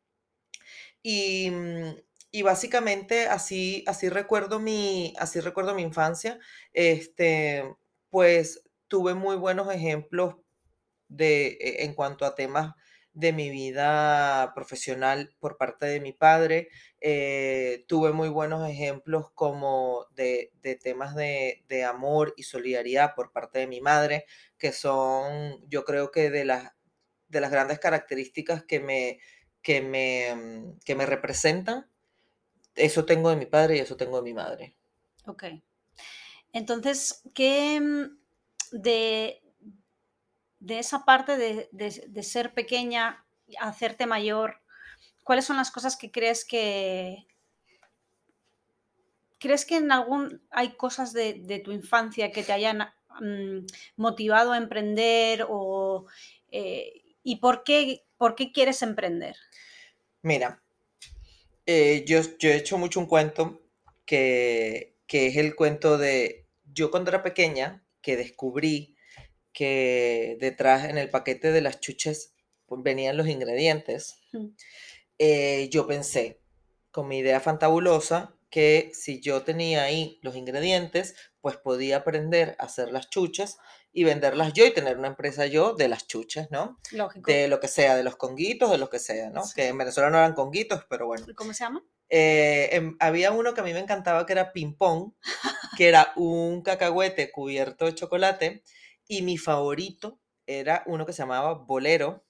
Y, 1.02 1.50
mm, 1.50 1.95
y 2.32 2.42
básicamente 2.42 3.26
así, 3.26 3.84
así, 3.87 4.08
recuerdo 4.08 4.60
mi, 4.60 5.14
así 5.18 5.40
recuerdo 5.40 5.75
mi 5.75 5.82
infancia. 5.82 6.38
Este, 6.72 7.64
pues 8.10 8.62
tuve 8.88 9.14
muy 9.14 9.37
buenos 9.37 9.72
ejemplos 9.72 10.37
de, 11.08 11.58
e, 11.60 11.84
en 11.84 11.94
cuanto 11.94 12.25
a 12.25 12.34
temas 12.34 12.75
de 13.12 13.32
mi 13.32 13.50
vida 13.50 14.52
profesional 14.54 15.34
por 15.40 15.56
parte 15.56 15.87
de 15.87 16.00
mi 16.00 16.12
padre. 16.12 16.68
Eh, 17.00 17.84
tuve 17.88 18.12
muy 18.12 18.28
buenos 18.28 18.68
ejemplos 18.68 19.30
como 19.34 20.06
de, 20.14 20.52
temas 20.82 21.14
de, 21.16 21.84
amor 21.88 22.34
y 22.37 22.44
solidaridad 22.44 23.14
por 23.14 23.32
parte 23.32 23.60
de 23.60 23.66
mi 23.66 23.80
madre, 23.80 24.26
que 24.58 24.72
son, 24.72 25.58
yo 25.68 25.84
creo 25.84 26.10
que 26.10 26.30
de 26.30 26.44
las, 26.44 26.72
de 27.28 27.40
las 27.40 27.50
grandes 27.50 27.78
características 27.80 28.64
que 28.64 28.80
me, 28.80 29.18
que, 29.62 29.82
me, 29.82 30.34
mm, 30.34 30.78
que 30.84 30.94
me 30.94 31.06
representan. 31.06 31.90
Eso 32.74 33.04
tengo 33.04 33.30
de 33.30 33.36
mi 33.36 33.46
padre 33.46 33.76
y 33.76 33.80
eso 33.80 33.96
tengo 33.96 34.16
de 34.16 34.22
mi 34.22 34.34
madre. 34.34 34.74
Ok. 35.26 35.44
Entonces, 36.52 37.22
¿qué 37.34 37.80
mm, 37.80 38.18
de, 38.72 39.42
de 40.60 40.78
esa 40.78 41.04
parte 41.04 41.36
de, 41.36 42.22
ser 42.22 42.54
pequeña, 42.54 43.24
hacerte 43.58 44.06
mayor, 44.06 44.60
¿cuáles 45.24 45.46
son 45.46 45.56
las 45.56 45.70
cosas 45.70 45.96
que 45.96 46.10
crees 46.10 46.44
que... 46.44 47.26
¿Crees 49.38 49.64
que 49.64 49.78
en 49.78 49.90
algún 49.90 50.42
hay 50.50 50.76
cosas 50.76 51.14
de, 51.14 51.62
tu 51.64 51.72
infancia 51.72 52.30
que 52.30 52.42
te 52.42 52.52
hayan 52.52 52.92
mm, 53.20 53.64
motivado 53.96 54.52
a 54.52 54.58
emprender 54.58 55.46
o, 55.48 56.04
eh, 56.52 57.16
y 57.22 57.36
por 57.36 57.64
qué, 57.64 58.04
por 58.18 58.34
qué 58.34 58.52
quieres 58.52 58.82
emprender? 58.82 59.36
Mira, 60.20 60.62
eh, 61.72 62.04
yo, 62.04 62.20
yo, 62.40 62.50
he 62.50 62.56
hecho 62.56 62.78
mucho 62.78 62.98
un 62.98 63.06
cuento 63.06 63.62
que, 64.04 64.96
que 65.06 65.28
es 65.28 65.36
el 65.36 65.54
cuento 65.54 65.98
de 65.98 66.48
yo 66.64 66.90
cuando 66.90 67.10
era 67.10 67.22
pequeña, 67.22 67.86
que 68.02 68.16
descubrí 68.16 68.96
que 69.52 70.36
detrás 70.40 70.86
en 70.86 70.98
el 70.98 71.10
paquete 71.10 71.52
de 71.52 71.60
las 71.60 71.78
chuches 71.78 72.34
pues, 72.66 72.82
venían 72.82 73.16
los 73.16 73.28
ingredientes, 73.28 74.16
eh, 75.18 75.68
yo 75.70 75.86
pensé, 75.86 76.40
con 76.90 77.06
mi 77.06 77.18
idea 77.18 77.38
fantabulosa, 77.38 78.34
que 78.50 78.90
si 78.92 79.20
yo 79.20 79.42
tenía 79.42 79.84
ahí 79.84 80.18
los 80.22 80.34
ingredientes, 80.34 81.14
pues 81.40 81.56
podía 81.56 81.99
aprender 81.99 82.56
a 82.59 82.64
hacer 82.64 82.92
las 82.92 83.09
chuches 83.11 83.59
y 83.92 84.04
venderlas 84.04 84.52
yo 84.52 84.66
y 84.66 84.73
tener 84.73 84.99
una 84.99 85.09
empresa 85.09 85.47
yo 85.47 85.75
de 85.75 85.88
las 85.88 86.06
chuches, 86.06 86.50
¿no? 86.50 86.78
Lógico. 86.92 87.30
De 87.30 87.49
lo 87.49 87.61
que 87.61 87.68
sea, 87.68 87.97
de 87.97 88.04
los 88.04 88.16
conguitos, 88.16 88.70
de 88.70 88.78
lo 88.78 88.88
que 88.90 88.99
sea, 88.99 89.30
¿no? 89.30 89.42
Que 89.54 89.68
en 89.68 89.78
Venezuela 89.78 90.11
no 90.11 90.18
eran 90.18 90.35
conguitos, 90.35 90.85
pero 90.88 91.06
bueno. 91.06 91.26
¿Cómo 91.35 91.52
se 91.52 91.64
llama? 91.64 91.82
Eh, 92.09 92.68
em, 92.73 92.97
había 92.99 93.30
uno 93.30 93.54
que 93.54 93.61
a 93.61 93.64
mí 93.64 93.73
me 93.73 93.78
encantaba 93.78 94.26
que 94.26 94.32
era 94.32 94.52
ping 94.52 94.75
pong, 94.75 95.12
que 95.76 95.88
era 95.88 96.12
un 96.16 96.62
cacahuete 96.62 97.30
cubierto 97.30 97.87
de 97.87 97.94
chocolate 97.94 98.64
y 99.06 99.23
mi 99.23 99.38
favorito 99.38 100.20
era 100.47 100.82
uno 100.87 101.06
que 101.06 101.12
se 101.12 101.23
llamaba 101.23 101.54
bolero, 101.54 102.25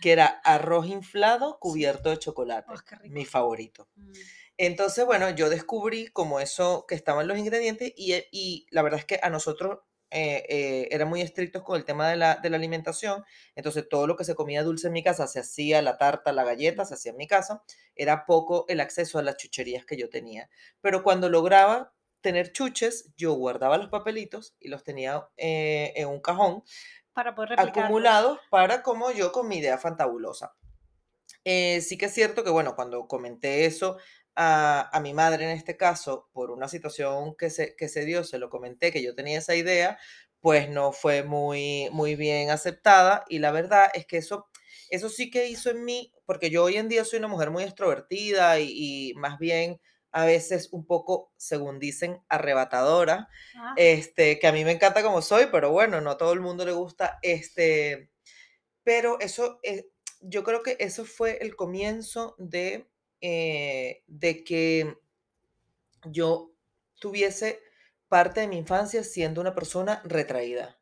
que 0.00 0.12
era 0.12 0.26
arroz 0.44 0.86
inflado 0.86 1.58
cubierto 1.58 2.10
de 2.10 2.18
chocolate. 2.18 2.72
Oh, 2.72 3.08
mi 3.08 3.24
favorito. 3.24 3.88
Mm. 3.96 4.12
Entonces, 4.58 5.06
bueno, 5.06 5.30
yo 5.30 5.48
descubrí 5.48 6.08
como 6.08 6.40
eso 6.40 6.84
que 6.86 6.94
estaban 6.94 7.26
los 7.26 7.38
ingredientes 7.38 7.92
y, 7.96 8.12
eh, 8.12 8.28
y 8.30 8.66
la 8.70 8.82
verdad 8.82 9.00
es 9.00 9.06
que 9.06 9.20
a 9.22 9.30
nosotros 9.30 9.78
eh, 10.10 10.46
eh, 10.48 10.88
eran 10.90 11.08
muy 11.08 11.20
estrictos 11.20 11.62
con 11.62 11.76
el 11.76 11.84
tema 11.84 12.08
de 12.08 12.16
la, 12.16 12.36
de 12.36 12.48
la, 12.48 12.56
alimentación, 12.56 13.24
entonces 13.54 13.86
todo 13.90 14.06
lo 14.06 14.16
que 14.16 14.24
se 14.24 14.34
comía 14.34 14.62
dulce 14.62 14.86
en 14.86 14.94
mi 14.94 15.02
casa 15.02 15.26
se 15.26 15.40
hacía, 15.40 15.82
la 15.82 15.98
tarta, 15.98 16.32
la 16.32 16.44
galleta 16.44 16.86
se 16.86 16.94
hacía 16.94 17.12
en 17.12 17.18
mi 17.18 17.26
casa, 17.26 17.62
era 17.94 18.24
poco 18.24 18.64
el 18.68 18.80
acceso 18.80 19.18
a 19.18 19.22
las 19.22 19.36
chucherías 19.36 19.84
que 19.84 19.98
yo 19.98 20.08
tenía. 20.08 20.48
Pero 20.80 21.02
cuando 21.02 21.28
lograba 21.28 21.92
tener 22.22 22.52
chuches, 22.52 23.12
yo 23.18 23.34
guardaba 23.34 23.76
los 23.76 23.90
papelitos 23.90 24.56
y 24.60 24.68
los 24.68 24.82
tenía 24.82 25.28
eh, 25.36 25.92
en 25.94 26.08
un 26.08 26.20
cajón 26.20 26.64
para 27.12 27.34
poder 27.34 27.60
acumulados 27.60 28.38
para 28.48 28.82
como 28.82 29.10
yo 29.10 29.30
con 29.30 29.46
mi 29.46 29.58
idea 29.58 29.76
fantabulosa. 29.76 30.54
Sí 31.44 31.96
que 31.96 32.06
es 32.06 32.12
cierto 32.14 32.44
que, 32.44 32.50
bueno, 32.50 32.76
cuando 32.76 33.08
comenté 33.08 33.64
eso 33.64 33.96
a, 34.40 34.88
a, 34.96 35.00
mi 35.00 35.14
madre 35.14 35.44
en 35.44 35.50
este 35.50 35.76
caso, 35.76 36.28
por 36.32 36.52
una 36.52 36.68
situación 36.68 37.34
que 37.36 37.50
se, 37.50 37.74
que 37.74 37.88
se 37.88 38.04
dio, 38.04 38.22
se 38.22 38.38
lo 38.38 38.50
comenté, 38.50 38.92
que 38.92 39.02
yo 39.02 39.16
tenía 39.16 39.38
esa 39.38 39.56
idea, 39.56 39.98
pues 40.40 40.70
no 40.70 40.92
fue 40.92 41.24
muy, 41.24 41.88
muy 41.90 42.14
bien 42.14 42.50
aceptada 42.50 43.24
y 43.28 43.40
la 43.40 43.50
verdad 43.50 43.86
es 43.94 44.06
que 44.06 44.18
eso, 44.18 44.46
eso 44.90 45.08
sí 45.08 45.28
que 45.28 45.48
hizo 45.48 45.70
en 45.70 45.84
mí, 45.84 46.12
porque 46.24 46.50
yo 46.50 46.62
hoy 46.62 46.76
en 46.76 46.88
día 46.88 47.04
soy 47.04 47.18
una 47.18 47.26
mujer 47.26 47.50
muy 47.50 47.64
extrovertida 47.64 48.60
y, 48.60 49.10
y 49.10 49.14
más 49.14 49.40
bien 49.40 49.80
a 50.12 50.24
veces 50.24 50.68
un 50.72 50.86
poco, 50.86 51.32
según 51.36 51.80
dicen, 51.80 52.22
arrebatadora, 52.28 53.28
ah. 53.56 53.74
este, 53.76 54.38
que 54.38 54.46
a 54.46 54.52
mí 54.52 54.64
me 54.64 54.72
encanta 54.72 55.02
como 55.02 55.20
soy, 55.20 55.46
pero 55.50 55.72
bueno, 55.72 56.00
no 56.00 56.10
a 56.12 56.16
todo 56.16 56.32
el 56.32 56.40
mundo 56.40 56.64
le 56.64 56.72
gusta, 56.72 57.18
este, 57.22 58.10
pero 58.84 59.18
eso, 59.18 59.58
eh, 59.64 59.88
yo 60.20 60.44
creo 60.44 60.62
que 60.62 60.76
eso 60.78 61.04
fue 61.04 61.38
el 61.40 61.56
comienzo 61.56 62.36
de, 62.38 62.88
eh, 63.20 64.02
de 64.06 64.44
que 64.44 64.96
yo 66.06 66.52
tuviese 67.00 67.60
parte 68.08 68.40
de 68.40 68.48
mi 68.48 68.56
infancia 68.56 69.04
siendo 69.04 69.40
una 69.40 69.54
persona 69.54 70.02
retraída 70.04 70.78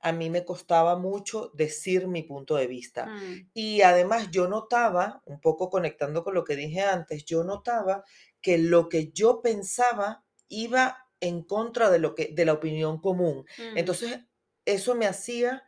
a 0.00 0.12
mí 0.12 0.30
me 0.30 0.44
costaba 0.44 0.96
mucho 0.96 1.50
decir 1.54 2.08
mi 2.08 2.22
punto 2.22 2.56
de 2.56 2.66
vista. 2.66 3.06
Mm. 3.06 3.50
Y 3.52 3.82
además 3.82 4.30
yo 4.30 4.48
notaba, 4.48 5.22
un 5.26 5.40
poco 5.40 5.68
conectando 5.68 6.24
con 6.24 6.34
lo 6.34 6.44
que 6.44 6.56
dije 6.56 6.80
antes, 6.80 7.24
yo 7.24 7.44
notaba 7.44 8.04
que 8.40 8.58
lo 8.58 8.88
que 8.88 9.10
yo 9.12 9.42
pensaba 9.42 10.24
iba 10.48 11.06
en 11.20 11.42
contra 11.42 11.90
de, 11.90 11.98
lo 11.98 12.14
que, 12.14 12.30
de 12.32 12.44
la 12.46 12.54
opinión 12.54 13.00
común. 13.00 13.44
Mm. 13.58 13.76
Entonces, 13.76 14.20
eso 14.64 14.94
me 14.94 15.06
hacía 15.06 15.64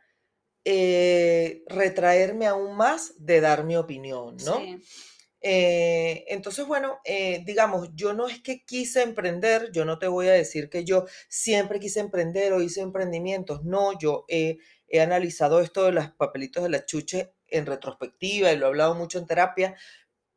eh, 0.65 1.63
retraerme 1.67 2.47
aún 2.47 2.75
más 2.75 3.13
de 3.19 3.39
dar 3.39 3.63
mi 3.65 3.75
opinión, 3.75 4.37
¿no? 4.45 4.59
Eh, 5.45 6.23
entonces, 6.29 6.65
bueno, 6.65 6.99
eh, 7.03 7.43
digamos, 7.45 7.89
yo 7.95 8.13
no 8.13 8.29
es 8.29 8.41
que 8.41 8.63
quise 8.63 9.01
emprender, 9.03 9.71
yo 9.73 9.83
no 9.83 9.99
te 9.99 10.07
voy 10.07 10.27
a 10.29 10.31
decir 10.31 10.69
que 10.69 10.85
yo 10.85 11.05
siempre 11.27 11.81
quise 11.81 11.99
emprender 11.99 12.53
o 12.53 12.61
hice 12.61 12.79
emprendimientos, 12.79 13.65
no, 13.65 13.99
yo 13.99 14.23
he, 14.29 14.59
he 14.87 15.01
analizado 15.01 15.59
esto 15.59 15.83
de 15.83 15.91
los 15.91 16.11
papelitos 16.11 16.63
de 16.63 16.69
la 16.69 16.85
chuche 16.85 17.33
en 17.47 17.65
retrospectiva 17.65 18.53
y 18.53 18.57
lo 18.57 18.67
he 18.67 18.69
hablado 18.69 18.95
mucho 18.95 19.19
en 19.19 19.27
terapia, 19.27 19.75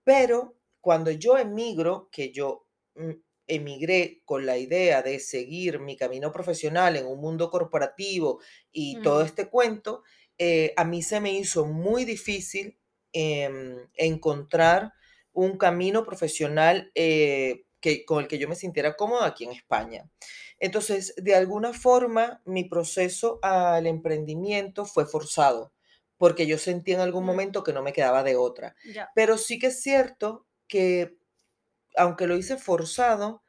pero 0.02 0.58
cuando 0.80 1.12
yo 1.12 1.38
emigro, 1.38 2.08
que 2.10 2.32
yo 2.32 2.66
mm, 2.96 3.12
emigré 3.46 4.22
con 4.25 4.44
la 4.44 4.58
idea 4.58 5.02
de 5.02 5.20
seguir 5.20 5.78
mi 5.78 5.96
camino 5.96 6.32
profesional 6.32 6.96
en 6.96 7.06
un 7.06 7.20
mundo 7.20 7.48
corporativo 7.48 8.40
y 8.72 9.00
todo 9.02 9.22
este 9.22 9.48
cuento, 9.48 10.02
eh, 10.36 10.75
a 10.76 10.84
mí 10.84 11.00
se 11.02 11.20
me 11.20 11.32
hizo 11.32 11.64
muy 11.64 12.04
difícil 12.04 12.76
Em, 13.18 13.78
encontrar 13.94 14.92
un 15.32 15.56
camino 15.56 16.04
profesional 16.04 16.90
eh, 16.94 17.64
que, 17.80 18.04
con 18.04 18.20
el 18.20 18.28
que 18.28 18.37
yo 18.37 18.46
me 18.46 18.54
sintiera 18.54 18.94
cómoda 18.94 19.25
aquí 19.25 19.44
en 19.44 19.52
España. 19.52 20.11
Entonces, 20.58 21.14
de 21.16 21.35
alguna 21.35 21.73
forma, 21.73 22.42
mi 22.44 22.64
proceso 22.64 23.38
al 23.40 23.87
emprendimiento 23.87 24.85
fue 24.85 25.06
forzado, 25.06 25.73
porque 26.18 26.46
yo 26.46 26.58
sentí 26.58 26.92
en 26.92 27.00
algún 27.00 27.25
momento 27.25 27.64
que 27.64 27.73
no 27.73 27.82
me 27.82 27.94
quedaba 27.94 28.23
de 28.23 28.37
otra. 28.37 28.76
Pero 29.14 29.38
sí 29.38 29.58
que 29.58 29.68
es 29.68 29.80
cierto 29.80 30.46
que, 30.68 31.16
aunque 31.96 32.26
lo 32.26 32.37
hice 32.37 32.58
forzado, 32.58 33.42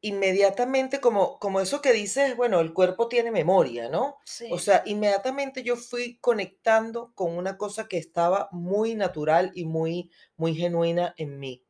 inmediatamente, 0.00 1.00
como, 1.00 1.38
como 1.38 1.60
eso 1.60 1.80
que 1.82 1.92
dices, 1.92 2.36
bueno, 2.36 2.60
el 2.60 2.72
cuerpo 2.72 3.08
tiene 3.08 3.30
memoria, 3.30 3.88
¿no? 3.88 4.18
O 4.48 4.58
sea, 4.58 4.82
inmediatamente 4.86 5.62
yo 5.62 5.76
fui 5.76 6.18
conectando 6.20 7.12
con 7.14 7.36
una 7.36 7.56
cosa 7.58 7.88
que 7.88 7.98
estaba 7.98 8.48
muy 8.52 8.94
natural 8.94 9.52
y 9.54 9.64
muy, 9.66 10.10
muy 10.36 10.54
genuina 10.54 11.14
en 11.16 11.38
mí 11.38 11.65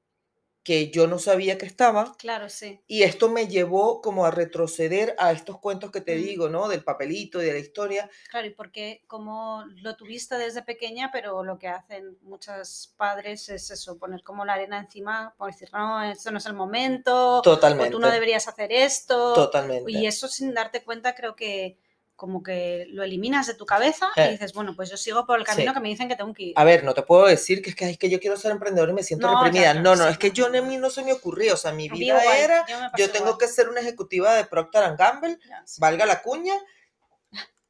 que 0.66 0.90
yo 0.90 1.06
no 1.06 1.20
sabía 1.20 1.58
que 1.58 1.64
estaba. 1.64 2.16
Claro, 2.18 2.48
sí. 2.48 2.80
Y 2.88 3.04
esto 3.04 3.28
me 3.28 3.46
llevó 3.46 4.02
como 4.02 4.26
a 4.26 4.32
retroceder 4.32 5.14
a 5.16 5.30
estos 5.30 5.60
cuentos 5.60 5.92
que 5.92 6.00
te 6.00 6.16
mm. 6.16 6.22
digo, 6.24 6.48
¿no? 6.48 6.66
Del 6.66 6.82
papelito 6.82 7.40
y 7.40 7.46
de 7.46 7.52
la 7.52 7.60
historia. 7.60 8.10
Claro, 8.28 8.48
y 8.48 8.50
porque 8.50 9.04
como 9.06 9.62
lo 9.76 9.94
tuviste 9.94 10.34
desde 10.34 10.62
pequeña, 10.62 11.10
pero 11.12 11.44
lo 11.44 11.56
que 11.56 11.68
hacen 11.68 12.18
muchos 12.22 12.92
padres 12.96 13.48
es 13.48 13.70
eso, 13.70 13.96
poner 13.96 14.24
como 14.24 14.44
la 14.44 14.54
arena 14.54 14.80
encima, 14.80 15.36
por 15.38 15.52
decir, 15.52 15.68
no, 15.72 16.02
esto 16.02 16.32
no 16.32 16.38
es 16.38 16.46
el 16.46 16.54
momento. 16.54 17.42
Totalmente. 17.42 17.90
O 17.90 17.92
tú 17.92 18.00
no 18.00 18.10
deberías 18.10 18.48
hacer 18.48 18.72
esto. 18.72 19.34
Totalmente. 19.34 19.92
Y 19.92 20.04
eso 20.06 20.26
sin 20.26 20.52
darte 20.52 20.82
cuenta 20.82 21.14
creo 21.14 21.36
que 21.36 21.78
como 22.16 22.42
que 22.42 22.86
lo 22.90 23.02
eliminas 23.02 23.46
de 23.46 23.54
tu 23.54 23.66
cabeza 23.66 24.08
y 24.16 24.20
eh. 24.20 24.30
dices, 24.30 24.54
bueno, 24.54 24.74
pues 24.74 24.90
yo 24.90 24.96
sigo 24.96 25.26
por 25.26 25.38
el 25.38 25.44
camino 25.44 25.74
que 25.74 25.80
me 25.80 25.88
dicen 25.88 26.08
que 26.08 26.16
tengo 26.16 26.32
que 26.32 26.42
ir. 26.44 26.52
A 26.56 26.64
ver, 26.64 26.82
no 26.82 26.94
te 26.94 27.02
puedo 27.02 27.26
decir 27.26 27.62
que 27.62 27.70
es 27.70 27.76
que, 27.76 27.90
es 27.90 27.98
que 27.98 28.08
yo 28.08 28.18
quiero 28.18 28.36
ser 28.36 28.52
emprendedor 28.52 28.88
y 28.88 28.94
me 28.94 29.02
siento 29.02 29.28
reprimida. 29.28 29.74
no, 29.74 29.94
no, 29.94 30.08
es 30.08 30.18
que 30.18 30.30
yo 30.30 30.46
a 30.46 30.50
mí 30.50 30.76
no 30.78 30.90
se 30.90 31.04
me 31.04 31.12
ocurrió. 31.12 31.54
O 31.54 31.56
sea, 31.56 31.72
mi 31.72 31.88
vida 31.88 32.20
era, 32.36 32.64
yo, 32.96 33.10
tengo 33.10 33.36
que 33.38 33.46
ser 33.46 33.68
una 33.68 33.80
ejecutiva 33.80 34.34
de 34.34 34.44
Procter 34.44 34.96
Gamble, 34.96 35.38
valga 35.78 36.06
la 36.06 36.22
cuña, 36.22 36.54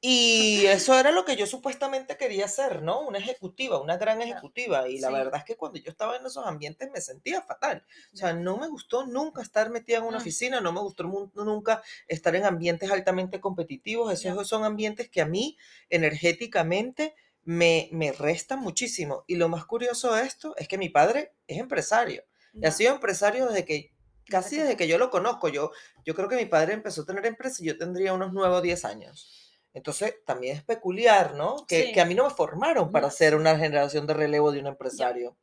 Y 0.09 0.67
eso 0.67 0.97
era 0.97 1.11
lo 1.11 1.25
que 1.25 1.35
yo 1.35 1.49
supuestamente 1.49 2.17
quería 2.17 2.45
hacer, 2.45 2.81
¿no? 2.81 3.01
Una 3.01 3.19
ejecutiva, 3.19 3.81
una 3.81 3.97
gran 3.97 4.23
ejecutiva. 4.23 4.89
Y 4.89 5.01
la 5.01 5.11
verdad 5.11 5.39
es 5.39 5.45
que 5.45 5.57
cuando 5.57 5.81
yo 5.81 5.91
estaba 5.91 6.15
en 6.15 6.25
esos 6.25 6.47
ambientes 6.47 6.89
me 6.93 7.01
sentía 7.01 7.43
fatal. 7.43 7.85
O 8.15 8.17
sea, 8.17 8.33
no 8.33 8.57
me 8.57 8.69
gustó 8.69 9.05
nunca 9.05 9.43
estar 9.43 9.69
metida 9.69 9.97
en 9.97 10.05
una 10.05 10.19
mm. 10.19 10.21
oficina, 10.21 10.61
no 10.61 10.73
me 10.73 10.79
gustó 10.79 11.03
nunca 11.35 11.83
estar 12.07 12.37
en 12.37 12.45
ambientes 12.45 12.89
altamente 12.89 13.41
competitivos. 13.41 14.13
Esos 14.13 14.47
son 14.47 14.63
ambientes 14.63 15.09
que 15.09 15.23
a 15.23 15.27
mí 15.27 15.59
energéticamente 15.91 17.17
me, 17.43 17.89
me 17.91 18.13
restan 18.13 18.61
muchísimo. 18.61 19.25
Y 19.27 19.35
lo 19.35 19.49
más 19.49 19.65
curioso 19.65 20.15
de 20.15 20.23
esto 20.23 20.55
es 20.57 20.69
que 20.69 20.79
mi 20.79 20.89
padre 20.89 21.33
es 21.49 21.59
empresario. 21.59 22.23
Y 22.55 22.65
ha 22.65 22.71
sido 22.71 22.95
empresario 22.95 23.49
desde 23.49 23.65
que, 23.65 23.93
casi 24.29 24.57
desde 24.57 24.77
que 24.77 24.87
yo 24.87 24.99
lo 24.99 25.11
conozco. 25.11 25.49
Yo, 25.49 25.73
yo 26.05 26.15
creo 26.15 26.29
que 26.29 26.37
mi 26.37 26.47
padre 26.47 26.75
empezó 26.75 27.03
a 27.03 27.07
tener 27.07 27.27
empresa 27.27 27.61
y 27.61 27.67
yo 27.67 27.77
tendría 27.77 28.13
unos 28.13 28.33
9 28.33 28.55
o 28.55 28.61
10 28.61 28.85
años. 28.85 29.46
Entonces, 29.77 30.25
también 30.25 30.57
es 30.57 30.63
peculiar, 30.63 31.35
¿no? 31.35 31.67
Que, 31.69 31.93
que 31.93 32.01
a 32.01 32.07
mí 32.07 32.15
no 32.15 32.25
me 32.25 32.31
formaron 32.31 32.91
para 32.91 33.11
ser 33.11 33.37
una 33.37 33.59
generación 33.59 34.07
de 34.07 34.15
relevo 34.15 34.51
de 34.51 34.61
un 34.61 34.69
empresario. 34.69 35.37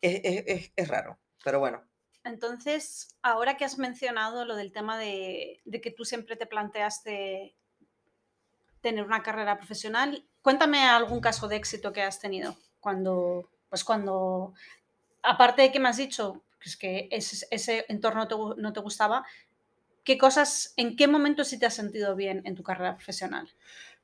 Es, 0.00 0.20
es, 0.22 0.72
es, 0.76 0.88
raro, 0.88 1.18
pero 1.42 1.58
bueno. 1.58 1.82
Entonces, 2.22 3.16
ahora 3.20 3.56
que 3.56 3.64
has 3.64 3.78
mencionado 3.78 4.44
lo 4.44 4.54
del 4.54 4.70
tema 4.70 4.96
de, 4.96 5.60
de, 5.64 5.80
que 5.80 5.90
tú 5.90 6.04
siempre 6.04 6.36
te 6.36 6.46
planteaste 6.46 7.56
tener 8.80 9.04
una 9.04 9.24
carrera 9.24 9.58
profesional, 9.58 10.24
cuéntame 10.40 10.84
algún 10.84 11.20
caso 11.20 11.48
de 11.48 11.56
éxito 11.56 11.92
que 11.92 12.02
has 12.02 12.20
tenido 12.20 12.56
cuando, 12.78 13.50
pues 13.68 13.82
cuando, 13.82 14.54
aparte 15.24 15.62
de 15.62 15.72
que 15.72 15.80
me 15.80 15.88
has 15.88 15.96
dicho 15.96 16.44
pues 16.62 16.76
que 16.76 17.08
ese, 17.10 17.44
ese 17.50 17.86
entorno 17.88 18.28
te, 18.28 18.36
no 18.36 18.72
te 18.72 18.80
gustaba, 18.80 19.26
¿qué 20.10 20.18
cosas, 20.18 20.74
en 20.76 20.96
qué 20.96 21.06
momento 21.06 21.44
sí 21.44 21.56
te 21.56 21.66
has 21.66 21.74
sentido 21.74 22.16
bien 22.16 22.42
en 22.44 22.56
tu 22.56 22.64
carrera 22.64 22.96
profesional? 22.96 23.48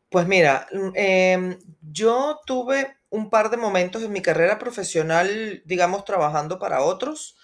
Pues 0.08 0.28
mira, 0.28 0.68
mm, 0.70 0.90
em, 0.94 1.58
yo 1.82 2.38
tuve 2.46 2.96
un 3.10 3.28
par 3.28 3.50
de 3.50 3.56
momentos 3.56 4.04
en 4.04 4.12
mi 4.12 4.22
carrera 4.22 4.56
profesional, 4.56 5.62
digamos, 5.64 6.04
trabajando 6.04 6.60
para 6.60 6.82
otros. 6.82 7.36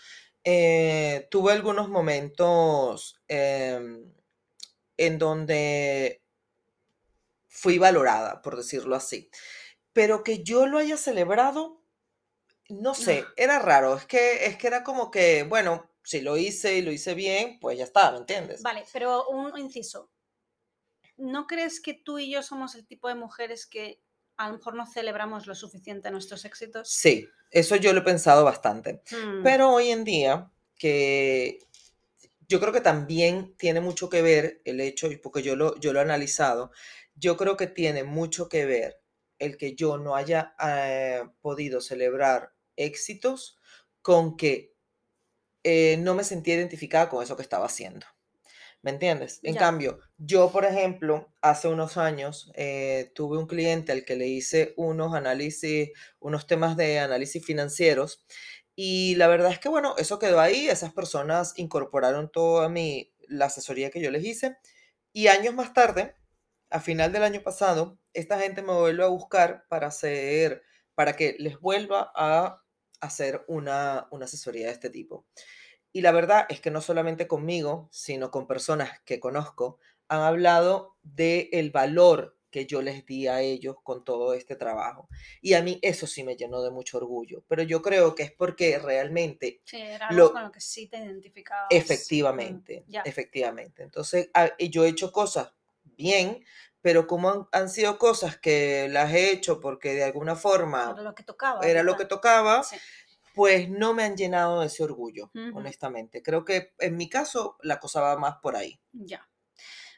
Eh, 0.45 1.27
tuve 1.29 1.51
algunos 1.51 1.89
momentos 1.89 3.21
em, 3.27 4.05
en 4.97 5.19
donde 5.19 6.23
fui 7.49 7.79
valorada, 7.79 8.43
por 8.43 8.57
decirlo 8.57 8.95
así. 8.95 9.29
Pero 9.93 10.23
que 10.23 10.45
yo 10.45 10.69
lo 10.69 10.79
haya 10.79 10.97
celebrado, 10.97 11.83
no 12.69 12.95
sé, 12.95 13.25
era 13.37 13.59
raro. 13.59 13.97
Es 13.97 14.07
que, 14.07 14.47
es 14.47 14.57
que 14.57 14.69
era 14.69 14.85
como 14.85 15.11
que, 15.11 15.43
bueno, 15.43 15.92
si 16.03 16.21
lo 16.21 16.37
hice 16.37 16.79
y 16.79 16.83
lo 16.83 16.93
hice 16.93 17.15
bien, 17.15 17.59
pues 17.61 17.79
ya 17.79 17.85
está, 17.85 18.11
¿me 18.13 18.19
entiendes? 18.19 18.63
Vale, 18.63 18.85
pero 18.93 19.29
un 19.29 19.57
inciso. 19.59 20.11
¿No 21.17 21.47
crees 21.47 21.81
que 21.81 21.95
tú 21.95 22.19
y 22.19 22.31
yo 22.31 22.43
somos 22.43 22.75
el 22.75 22.87
tipo 22.87 23.09
de 23.09 23.15
mujeres 23.15 23.67
que 23.67 24.01
a 24.37 24.49
lo 24.49 24.55
mejor 24.55 24.75
no 24.75 24.87
celebramos 24.87 25.47
lo 25.47 25.55
suficiente 25.55 26.11
nuestros 26.11 26.45
éxitos? 26.45 26.89
Sí, 26.89 27.29
eso 27.51 27.77
yo 27.77 27.93
lo 27.93 28.01
he 28.01 28.05
pensado 28.05 28.45
bastante. 28.45 29.03
Hmm. 29.11 29.43
Pero 29.43 29.71
hoy 29.71 29.91
en 29.91 30.05
día, 30.05 30.51
que 30.77 31.61
yo 32.49 32.59
creo 32.61 32.73
que 32.73 32.81
también 32.81 33.55
tiene 33.57 33.81
mucho 33.81 34.09
que 34.09 34.23
ver 34.23 34.61
el 34.65 34.81
hecho, 34.81 35.09
porque 35.23 35.43
yo 35.43 35.55
lo, 35.55 35.79
yo 35.79 35.93
lo 35.93 36.01
he 36.01 36.03
analizado, 36.03 36.73
yo 37.15 37.37
creo 37.37 37.57
que 37.57 37.67
tiene 37.67 38.05
mucho 38.05 38.49
que 38.49 38.65
ver 38.65 39.01
el 39.39 39.57
que 39.57 39.75
yo 39.75 39.99
no 39.99 40.17
haya 40.17 40.55
eh, 40.63 41.23
podido 41.41 41.81
celebrar 41.81 42.55
éxitos 42.77 43.59
con 44.01 44.37
que 44.37 44.72
eh, 45.65 45.97
no 45.99 46.15
me 46.15 46.25
sentía 46.25 46.55
identificada 46.55 47.09
con 47.09 47.23
eso 47.23 47.37
que 47.37 47.43
estaba 47.43 47.67
haciendo. 47.67 48.07
¿Me 48.83 48.91
entiendes? 48.91 49.39
En 49.45 49.55
cambio, 49.55 50.01
yo, 50.19 50.51
por 50.51 50.65
ejemplo, 50.65 51.33
hace 51.41 51.69
unos 51.69 51.97
años 51.97 52.51
eh, 52.57 53.13
tuve 53.15 53.39
un 53.39 53.47
cliente 53.47 53.93
al 53.93 54.05
que 54.05 54.17
le 54.17 54.27
hice 54.27 54.75
unos 54.77 55.15
análisis, 55.15 55.91
unos 56.19 56.49
temas 56.49 56.77
de 56.77 56.99
análisis 56.99 57.45
financieros 57.45 58.25
y 58.75 59.15
la 59.15 59.29
verdad 59.29 59.53
es 59.53 59.61
que, 59.61 59.69
bueno, 59.69 59.95
eso 59.99 60.19
quedó 60.19 60.41
ahí, 60.41 60.69
esas 60.69 60.93
personas 60.93 61.53
incorporaron 61.57 62.33
toda 62.33 62.69
mi, 62.69 63.13
la 63.29 63.47
asesoría 63.47 63.91
que 63.91 64.01
yo 64.01 64.11
les 64.11 64.25
hice 64.25 64.57
y 65.13 65.29
años 65.29 65.55
más 65.55 65.73
tarde, 65.75 66.17
a 66.71 66.81
final 66.81 67.13
del 67.13 67.23
año 67.23 67.43
pasado, 67.43 67.99
esta 68.15 68.39
gente 68.41 68.63
me 68.63 68.73
vuelve 68.73 69.05
a 69.05 69.09
buscar 69.09 69.65
para 69.69 69.89
hacer, 69.89 70.63
para 70.95 71.15
que 71.15 71.37
les 71.39 71.61
vuelva 71.61 72.11
a 72.17 72.62
hacer 73.03 73.45
una, 73.49 74.09
asesoría 74.23 74.67
de 74.67 74.73
este 74.73 74.89
tipo. 74.89 75.27
Y 75.93 76.01
la 76.01 76.13
verdad 76.13 76.47
es 76.49 76.61
que 76.61 76.71
no 76.71 76.81
solamente 76.81 77.27
conmigo, 77.27 77.89
sino 77.93 78.31
con 78.31 78.47
personas 78.47 79.01
que 79.05 79.21
conozco, 79.21 79.79
han 80.09 80.21
hablado 80.21 80.97
del 81.03 81.49
el 81.53 81.71
valor 81.71 82.39
que 82.51 82.67
yo 82.67 82.83
les 82.83 83.05
di 83.07 83.27
a 83.27 83.41
ellos 83.41 83.77
con 83.83 84.05
todo 84.05 84.35
este 84.35 84.57
trabajo. 84.57 85.09
Y 85.41 85.55
a 85.55 85.63
mí 85.63 85.79
eso 85.83 86.07
sí 86.07 86.23
me 86.23 86.37
llenó 86.37 86.63
de 86.63 86.71
mucho 86.71 86.99
orgullo, 86.99 87.43
pero 87.49 87.63
yo 87.63 87.83
creo 87.83 88.15
que 88.15 88.25
es 88.25 88.33
porque 88.33 88.79
realmente... 88.79 89.61
Sí, 89.65 89.79
era 89.79 90.09
algo 90.09 90.33
con 90.33 90.45
lo 90.45 90.53
que 90.53 90.61
sí 90.61 90.87
te 90.87 90.99
identificabas. 90.99 91.69
Mm, 91.71 91.77
efectivamente, 91.77 92.85
efectivamente. 93.05 93.83
Entonces, 93.83 94.31
yo 94.71 94.85
he 94.85 94.89
hecho 94.89 95.11
cosas 95.11 95.53
bien, 95.83 96.45
pero 96.83 97.07
como 97.07 97.49
han, 97.53 97.69
sido 97.69 97.97
cosas 97.99 98.37
que 98.37 98.89
las 98.91 99.13
he 99.13 99.31
hecho 99.31 99.61
porque 99.61 99.95
de 99.95 100.05
alguna 100.05 100.37
forma 100.37 100.91
era 100.93 101.03
lo 101.03 101.15
que 101.15 101.23
tocaba, 101.23 101.67
era 101.67 101.83
lo 101.83 101.97
que 101.97 102.05
tocaba 102.05 102.63
pues 103.35 103.69
no 103.69 103.95
me 103.95 104.05
han 104.05 104.17
llenado 104.17 104.61
de 104.61 104.67
ese 104.67 104.83
orgullo, 104.83 105.31
honestamente. 105.55 106.23
Creo 106.23 106.45
que 106.45 106.75
en 106.79 106.97
mi 106.97 107.09
caso 107.09 107.57
la 107.63 107.81
cosa 107.81 108.01
va 108.01 108.19
más 108.19 108.37
por 108.43 108.57
ahí. 108.57 108.79
Ya. 108.93 109.27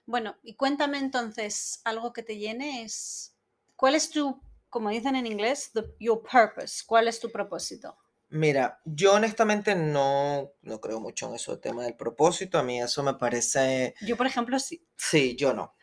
Bueno, 0.06 0.36
y 0.42 0.54
cuéntame 0.54 0.98
entonces, 0.98 1.80
algo 1.84 2.12
que 2.12 2.22
te 2.22 2.36
llene 2.36 2.82
es, 2.82 3.34
¿cuál 3.76 3.94
es 3.94 4.10
tu, 4.10 4.40
como 4.68 4.90
dicen 4.90 5.16
en 5.16 5.26
inglés, 5.26 5.72
your 5.98 6.22
purpose? 6.22 6.84
¿Cuál 6.86 7.08
es 7.08 7.18
tu 7.18 7.30
propósito? 7.30 7.96
Mira, 8.28 8.80
yo 8.84 9.14
honestamente 9.14 9.74
no, 9.74 10.52
no 10.62 10.80
creo 10.80 11.00
mucho 11.00 11.28
en 11.28 11.36
eso, 11.36 11.52
el 11.52 11.60
tema 11.60 11.84
del 11.84 11.96
propósito. 11.96 12.58
A 12.58 12.62
mí 12.62 12.80
eso 12.80 13.02
me 13.02 13.14
parece... 13.14 13.94
Yo, 14.00 14.16
por 14.16 14.26
ejemplo, 14.26 14.58
sí. 14.58 14.84
Sí, 14.96 15.36
yo 15.36 15.54
no. 15.54 15.74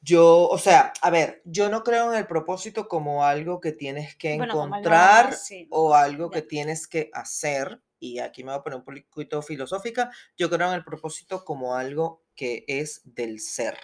Yo, 0.00 0.48
o 0.48 0.58
sea, 0.58 0.92
a 1.02 1.10
ver, 1.10 1.42
yo 1.44 1.68
no 1.68 1.82
creo 1.82 2.12
en 2.12 2.18
el 2.18 2.26
propósito 2.26 2.86
como 2.86 3.24
algo 3.24 3.60
que 3.60 3.72
tienes 3.72 4.14
que 4.16 4.34
encontrar 4.34 5.34
o 5.70 5.94
algo 5.94 6.30
que 6.30 6.42
tienes 6.42 6.86
que 6.86 7.10
hacer. 7.12 7.82
Y 7.98 8.18
aquí 8.18 8.44
me 8.44 8.52
voy 8.52 8.60
a 8.60 8.62
poner 8.62 8.78
un 8.78 8.84
poquito 8.84 9.42
filosófica. 9.42 10.10
Yo 10.36 10.48
creo 10.50 10.68
en 10.68 10.74
el 10.74 10.84
propósito 10.84 11.44
como 11.44 11.74
algo 11.74 12.24
que 12.34 12.64
es 12.68 13.00
del 13.04 13.40
ser. 13.40 13.78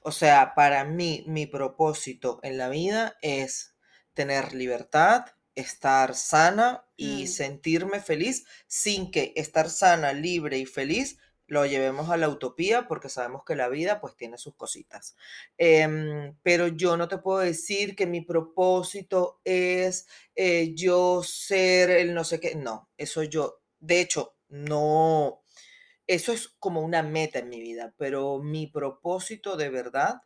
O 0.00 0.12
sea, 0.12 0.54
para 0.54 0.84
mí, 0.84 1.24
mi 1.26 1.46
propósito 1.46 2.38
en 2.42 2.58
la 2.58 2.68
vida 2.68 3.16
es 3.22 3.74
tener 4.14 4.54
libertad, 4.54 5.26
estar 5.56 6.14
sana 6.14 6.86
y 6.96 7.24
mm. 7.24 7.26
sentirme 7.26 8.00
feliz 8.00 8.46
sin 8.68 9.10
que 9.10 9.32
estar 9.36 9.68
sana, 9.68 10.12
libre 10.12 10.58
y 10.58 10.66
feliz 10.66 11.18
lo 11.46 11.64
llevemos 11.66 12.10
a 12.10 12.16
la 12.16 12.28
utopía 12.28 12.88
porque 12.88 13.08
sabemos 13.08 13.42
que 13.44 13.54
la 13.56 13.68
vida 13.68 14.00
pues 14.00 14.16
tiene 14.16 14.38
sus 14.38 14.54
cositas. 14.56 15.16
Em, 15.58 16.36
pero 16.42 16.68
yo 16.68 16.96
no 16.96 17.08
te 17.08 17.18
puedo 17.18 17.38
decir 17.38 17.94
que 17.96 18.06
mi 18.06 18.20
propósito 18.20 19.40
es 19.44 20.06
eh, 20.34 20.72
yo 20.74 21.22
ser 21.22 21.90
el 21.90 22.14
no 22.14 22.24
sé 22.24 22.40
qué. 22.40 22.54
No, 22.56 22.90
eso 22.96 23.22
yo, 23.22 23.60
de 23.80 24.00
hecho, 24.00 24.36
no, 24.48 25.42
eso 26.06 26.32
es 26.32 26.48
como 26.58 26.82
una 26.82 27.02
meta 27.02 27.38
en 27.40 27.48
mi 27.48 27.60
vida, 27.60 27.94
pero 27.98 28.40
mi 28.42 28.66
propósito 28.66 29.56
de 29.56 29.70
verdad, 29.70 30.22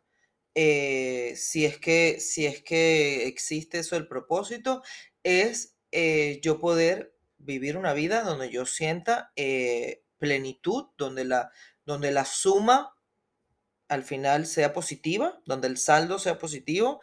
eh, 0.55 1.33
si, 1.37 1.65
es 1.65 1.77
que, 1.79 2.19
si 2.19 2.45
es 2.45 2.63
que 2.63 3.27
existe 3.27 3.79
eso, 3.79 3.95
el 3.95 4.07
propósito, 4.07 4.83
es 5.23 5.77
eh, 5.91 6.39
yo 6.43 6.59
poder 6.59 7.15
vivir 7.37 7.77
una 7.77 7.93
vida 7.93 8.23
donde 8.23 8.49
yo 8.49 8.65
sienta 8.65 9.31
plenitud, 10.21 10.85
donde 10.97 11.25
la, 11.25 11.51
donde 11.83 12.11
la 12.11 12.25
suma 12.25 12.95
al 13.89 14.03
final 14.03 14.45
sea 14.45 14.71
positiva, 14.71 15.41
donde 15.45 15.67
el 15.67 15.77
saldo 15.77 16.19
sea 16.19 16.37
positivo, 16.37 17.01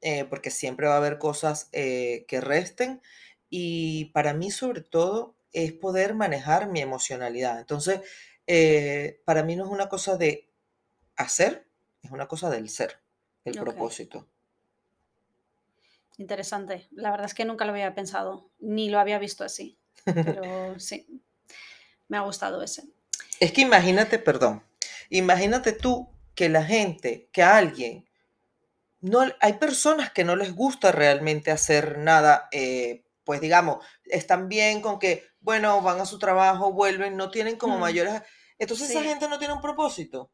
eh, 0.00 0.24
porque 0.24 0.50
siempre 0.50 0.88
va 0.88 0.94
a 0.94 0.96
haber 0.96 1.18
cosas 1.18 1.68
eh, 1.72 2.24
que 2.26 2.40
resten. 2.40 3.02
Y 3.50 4.06
para 4.06 4.32
mí 4.32 4.50
sobre 4.50 4.80
todo 4.80 5.36
es 5.52 5.72
poder 5.72 6.14
manejar 6.14 6.68
mi 6.68 6.80
emocionalidad. 6.80 7.60
Entonces, 7.60 8.00
eh, 8.46 9.22
para 9.24 9.44
mí 9.44 9.54
no 9.54 9.64
es 9.64 9.70
una 9.70 9.88
cosa 9.88 10.16
de 10.16 10.50
hacer, 11.16 11.68
es 12.02 12.10
una 12.10 12.26
cosa 12.26 12.50
del 12.50 12.68
ser, 12.68 12.98
el 13.44 13.54
propósito. 13.54 14.26
Interesante. 16.16 16.88
La 16.92 17.10
verdad 17.10 17.26
es 17.26 17.34
que 17.34 17.44
nunca 17.44 17.64
lo 17.64 17.72
había 17.72 17.94
pensado, 17.94 18.50
ni 18.58 18.88
lo 18.88 18.98
había 18.98 19.18
visto 19.18 19.44
así. 19.44 19.78
Pero 20.04 20.80
sí, 20.80 21.22
me 22.14 22.18
ha 22.18 22.22
gustado 22.22 22.62
ese. 22.62 22.84
Es 23.40 23.50
que 23.50 23.62
imagínate, 23.62 24.20
perdón, 24.20 24.62
imagínate 25.10 25.72
tú 25.72 26.08
que 26.36 26.48
la 26.48 26.64
gente, 26.64 27.28
que 27.32 27.42
a 27.42 27.56
alguien, 27.56 28.08
no, 29.00 29.22
hay 29.40 29.54
personas 29.54 30.12
que 30.12 30.22
no 30.22 30.36
les 30.36 30.54
gusta 30.54 30.92
realmente 30.92 31.50
hacer 31.50 31.98
nada, 31.98 32.48
eh, 32.52 33.04
pues 33.24 33.40
digamos, 33.40 33.84
están 34.04 34.48
bien 34.48 34.80
con 34.80 35.00
que, 35.00 35.26
bueno, 35.40 35.82
van 35.82 36.00
a 36.00 36.06
su 36.06 36.20
trabajo, 36.20 36.72
vuelven, 36.72 37.16
no 37.16 37.30
tienen 37.30 37.56
como 37.56 37.78
mayores... 37.78 38.22
Entonces 38.60 38.90
esa 38.90 39.02
gente 39.02 39.28
no 39.28 39.40
tiene 39.40 39.54
un 39.54 39.60
propósito. 39.60 40.30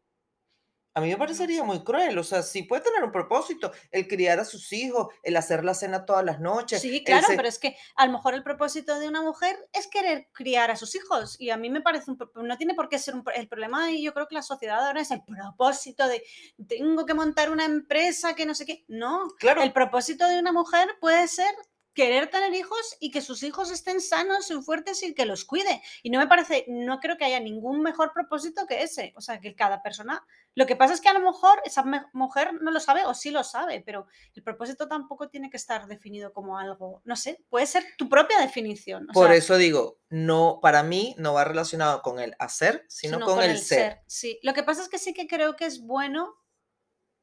A 0.94 1.00
mí 1.00 1.08
me 1.08 1.16
parecería 1.16 1.62
muy 1.62 1.84
cruel, 1.84 2.18
o 2.18 2.24
sea, 2.24 2.42
sí 2.42 2.64
puede 2.64 2.82
tener 2.82 3.04
un 3.04 3.12
propósito, 3.12 3.70
el 3.92 4.08
criar 4.08 4.40
a 4.40 4.44
sus 4.44 4.72
hijos, 4.72 5.08
el 5.22 5.36
hacer 5.36 5.64
la 5.64 5.74
cena 5.74 6.04
todas 6.04 6.24
las 6.24 6.40
noches. 6.40 6.82
Sí, 6.82 7.04
claro, 7.04 7.28
pero 7.36 7.46
es 7.46 7.58
que 7.60 7.76
a 7.96 8.06
lo 8.06 8.12
mejor 8.12 8.34
el 8.34 8.42
propósito 8.42 8.98
de 8.98 9.06
una 9.06 9.22
mujer 9.22 9.56
es 9.72 9.86
querer 9.86 10.28
criar 10.32 10.70
a 10.70 10.76
sus 10.76 10.94
hijos 10.96 11.36
y 11.38 11.50
a 11.50 11.56
mí 11.56 11.70
me 11.70 11.80
parece 11.80 12.10
un 12.10 12.18
no 12.34 12.56
tiene 12.56 12.74
por 12.74 12.88
qué 12.88 12.98
ser 12.98 13.14
un, 13.14 13.24
el 13.34 13.48
problema 13.48 13.92
y 13.92 14.02
yo 14.02 14.12
creo 14.12 14.26
que 14.26 14.34
la 14.34 14.42
sociedad 14.42 14.84
ahora 14.84 15.00
es 15.00 15.10
el 15.12 15.22
propósito 15.22 16.08
de 16.08 16.24
tengo 16.68 17.06
que 17.06 17.14
montar 17.14 17.50
una 17.50 17.64
empresa 17.64 18.34
que 18.34 18.44
no 18.46 18.54
sé 18.54 18.66
qué. 18.66 18.84
No, 18.88 19.28
claro. 19.38 19.62
el 19.62 19.72
propósito 19.72 20.26
de 20.26 20.40
una 20.40 20.52
mujer 20.52 20.88
puede 21.00 21.28
ser 21.28 21.54
querer 21.94 22.30
tener 22.30 22.54
hijos 22.54 22.96
y 23.00 23.10
que 23.10 23.20
sus 23.20 23.42
hijos 23.42 23.70
estén 23.70 24.00
sanos 24.00 24.50
y 24.50 24.54
fuertes 24.62 25.02
y 25.02 25.14
que 25.14 25.26
los 25.26 25.44
cuide. 25.44 25.82
Y 26.02 26.10
no 26.10 26.18
me 26.18 26.26
parece, 26.26 26.64
no 26.68 27.00
creo 27.00 27.16
que 27.16 27.24
haya 27.24 27.40
ningún 27.40 27.82
mejor 27.82 28.12
propósito 28.12 28.66
que 28.66 28.82
ese. 28.82 29.12
O 29.16 29.20
sea, 29.20 29.40
que 29.40 29.54
cada 29.54 29.82
persona. 29.82 30.24
Lo 30.54 30.66
que 30.66 30.76
pasa 30.76 30.94
es 30.94 31.00
que 31.00 31.08
a 31.08 31.14
lo 31.14 31.20
mejor 31.20 31.60
esa 31.64 31.84
mujer 32.12 32.54
no 32.60 32.70
lo 32.70 32.80
sabe 32.80 33.04
o 33.04 33.14
sí 33.14 33.30
lo 33.30 33.44
sabe, 33.44 33.82
pero 33.84 34.06
el 34.34 34.42
propósito 34.42 34.88
tampoco 34.88 35.28
tiene 35.28 35.50
que 35.50 35.56
estar 35.56 35.86
definido 35.86 36.32
como 36.32 36.58
algo, 36.58 37.02
no 37.04 37.16
sé, 37.16 37.44
puede 37.48 37.66
ser 37.66 37.84
tu 37.96 38.08
propia 38.08 38.40
definición. 38.40 39.06
Por 39.12 39.32
eso 39.32 39.56
digo, 39.56 40.00
no, 40.08 40.58
para 40.60 40.82
mí 40.82 41.14
no 41.18 41.34
va 41.34 41.44
relacionado 41.44 42.02
con 42.02 42.18
el 42.18 42.34
hacer, 42.38 42.84
sino, 42.88 43.20
con, 43.20 43.40
el, 43.42 43.58
ser. 43.58 44.00
Sí, 44.06 44.40
lo 44.42 44.54
que 44.54 44.64
pasa 44.64 44.82
es 44.82 44.88
que 44.88 44.98
sí 44.98 45.14
que 45.14 45.28
creo 45.28 45.54
que 45.54 45.66
es 45.66 45.82
bueno 45.82 46.34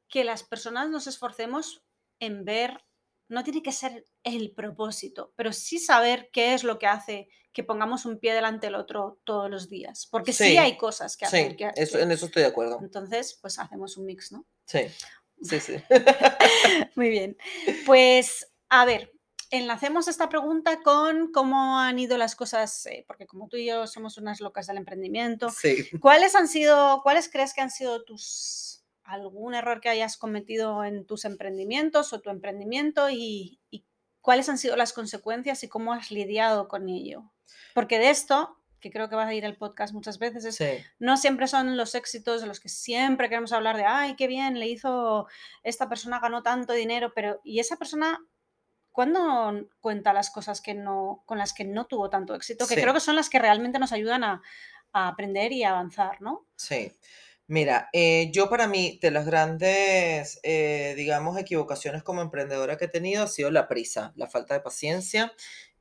que 0.08 0.24
las 0.24 0.42
personas 0.42 0.88
nos 0.88 1.06
esforcemos 1.06 1.84
en 2.18 2.44
ver 2.44 2.87
no 3.28 3.44
tiene 3.44 3.62
que 3.62 3.72
ser 3.72 4.06
el 4.24 4.52
propósito, 4.52 5.32
pero 5.36 5.52
sí 5.52 5.78
saber 5.78 6.30
qué 6.32 6.54
es 6.54 6.64
lo 6.64 6.78
que 6.78 6.86
hace 6.86 7.28
que 7.52 7.64
pongamos 7.64 8.04
un 8.06 8.18
pie 8.18 8.34
delante 8.34 8.68
del 8.68 8.76
otro 8.76 9.18
todos 9.24 9.50
los 9.50 9.68
días. 9.68 10.06
Porque 10.10 10.32
sí, 10.32 10.56
hay 10.56 10.76
cosas 10.76 11.16
que 11.16 11.26
hacen. 11.26 11.56
Sí, 11.58 11.98
en 11.98 12.12
eso 12.12 12.26
estoy 12.26 12.42
de 12.42 12.48
acuerdo. 12.48 12.78
Entonces, 12.80 13.38
pues 13.40 13.58
hacemos 13.58 13.96
un 13.96 14.06
mix, 14.06 14.32
¿no? 14.32 14.46
Sí, 14.64 14.82
sí, 15.42 15.60
sí. 15.60 15.76
Muy 16.94 17.10
bien. 17.10 17.36
Pues, 17.86 18.52
a 18.68 18.84
ver, 18.84 19.12
enlacemos 19.50 20.08
esta 20.08 20.28
pregunta 20.28 20.80
con 20.82 21.32
cómo 21.32 21.78
han 21.78 21.98
ido 21.98 22.16
las 22.16 22.36
cosas, 22.36 22.86
eh, 22.86 23.04
porque 23.06 23.26
como 23.26 23.48
tú 23.48 23.56
y 23.56 23.66
yo 23.66 23.86
somos 23.86 24.18
unas 24.18 24.40
locas 24.40 24.66
del 24.66 24.76
emprendimiento. 24.76 25.50
Sí. 25.50 25.88
¿Cuáles 26.00 26.34
han 26.34 26.48
sido, 26.48 27.00
cuáles 27.02 27.28
crees 27.28 27.54
que 27.54 27.60
han 27.60 27.70
sido 27.70 28.04
tus 28.04 28.77
algún 29.08 29.54
error 29.54 29.80
que 29.80 29.88
hayas 29.88 30.16
cometido 30.16 30.84
en 30.84 31.06
tus 31.06 31.24
emprendimientos 31.24 32.12
o 32.12 32.20
tu 32.20 32.30
emprendimiento 32.30 33.08
y, 33.10 33.58
cuáles 34.20 34.48
han 34.50 34.58
sido 34.58 34.76
las 34.76 34.92
consecuencias 34.92 35.64
y 35.64 35.68
cómo 35.68 35.94
has 35.94 36.10
lidiado 36.10 36.68
con 36.68 36.90
ello. 36.90 37.32
Porque 37.74 37.98
de 37.98 38.10
esto, 38.10 38.58
que 38.78 38.90
creo 38.90 39.08
que 39.08 39.16
vas 39.16 39.28
a 39.28 39.32
ir 39.32 39.46
al 39.46 39.56
podcast 39.56 39.94
muchas 39.94 40.18
veces, 40.18 40.58
no 40.98 41.16
siempre 41.16 41.48
son 41.48 41.78
los 41.78 41.94
éxitos 41.94 42.42
de 42.42 42.46
los 42.46 42.60
que 42.60 42.68
siempre 42.68 43.30
queremos 43.30 43.52
hablar 43.52 43.78
de, 43.78 43.84
ay, 43.84 44.16
qué 44.16 44.26
bien, 44.26 44.60
le 44.60 44.68
hizo, 44.68 45.26
esta 45.62 45.88
persona 45.88 46.20
ganó 46.20 46.42
tanto 46.42 46.74
dinero, 46.74 47.12
pero 47.14 47.40
¿y 47.42 47.60
esa 47.60 47.76
persona 47.76 48.20
cuándo 48.92 49.70
cuenta 49.80 50.12
las 50.12 50.28
cosas 50.30 50.60
que 50.60 50.74
no, 50.74 51.22
con 51.24 51.38
las 51.38 51.54
que 51.54 51.64
no 51.64 51.86
tuvo 51.86 52.10
tanto 52.10 52.34
éxito? 52.34 52.66
Que 52.66 52.74
creo 52.74 52.92
que 52.92 53.00
son 53.00 53.16
las 53.16 53.30
que 53.30 53.38
realmente 53.38 53.78
nos 53.78 53.92
ayudan 53.92 54.24
a, 54.24 54.42
a 54.92 55.08
aprender 55.08 55.52
y 55.52 55.64
a 55.64 55.70
avanzar, 55.70 56.20
¿no? 56.20 56.46
Sí. 56.56 56.92
Mira, 57.50 57.88
eh, 57.94 58.30
yo 58.30 58.50
para 58.50 58.68
mí, 58.68 58.98
de 59.00 59.10
las 59.10 59.24
grandes, 59.24 60.38
eh, 60.42 60.92
digamos, 60.98 61.38
equivocaciones 61.38 62.02
como 62.02 62.20
emprendedora 62.20 62.76
que 62.76 62.84
he 62.84 62.88
tenido 62.88 63.22
ha 63.22 63.26
sido 63.26 63.50
la 63.50 63.68
prisa, 63.68 64.12
la 64.16 64.28
falta 64.28 64.52
de 64.52 64.60
paciencia, 64.60 65.32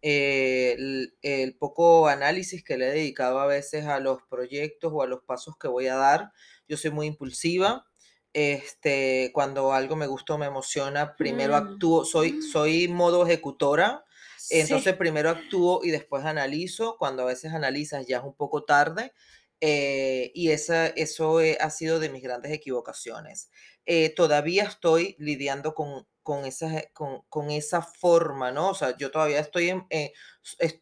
eh, 0.02 0.78
el, 1.22 1.58
poco 1.58 2.08
análisis 2.08 2.64
que 2.64 2.78
le 2.78 2.88
he 2.88 2.92
dedicado 2.94 3.40
a 3.42 3.48
veces 3.48 3.86
a 3.86 4.00
los 4.00 4.20
proyectos 4.30 4.94
o 4.96 5.02
a 5.02 5.08
los 5.08 5.24
pasos 5.24 5.58
que 5.58 5.68
voy 5.68 5.88
a 5.88 5.96
dar. 5.96 6.32
Yo 6.70 6.78
soy 6.78 6.92
muy 6.92 7.06
impulsiva. 7.08 7.86
Este, 8.32 9.32
cuando 9.34 9.74
algo 9.74 9.98
me 9.98 10.08
gusta 10.08 10.36
o 10.36 10.38
me 10.38 10.46
emociona, 10.46 11.18
primero 11.18 11.52
mm. 11.52 11.56
actúo, 11.56 12.06
soy, 12.06 12.34
mm. 12.34 12.42
soy 12.44 12.88
modo 12.88 13.28
ejecutora, 13.28 14.06
entonces 14.50 14.96
primero 14.96 15.30
actúo 15.30 15.82
y 15.84 15.92
después 15.92 16.24
analizo. 16.24 16.96
Cuando 16.98 17.24
a 17.24 17.26
veces 17.26 17.52
analizas 17.52 18.08
ya 18.08 18.20
es 18.20 18.24
un 18.24 18.36
poco 18.36 18.64
tarde. 18.64 19.12
Eh, 19.60 20.32
y 20.36 20.52
esa, 20.52 20.88
eso 20.88 21.42
eh, 21.42 21.58
ha 21.60 21.70
sido 21.72 22.00
de 22.00 22.10
mis 22.10 22.22
grandes 22.22 22.52
equivocaciones. 22.52 23.50
Eh, 23.86 24.14
todavía 24.14 24.64
estoy 24.64 25.16
lidiando 25.18 25.74
con, 25.74 26.06
con, 26.22 26.46
esa, 26.46 26.84
con, 26.94 27.22
con, 27.30 27.50
esa 27.50 27.82
forma, 27.82 28.52
¿no? 28.52 28.70
O 28.70 28.76
sea, 28.76 28.96
yo 28.98 29.10
todavía 29.10 29.40
estoy 29.40 29.70
en, 29.70 29.88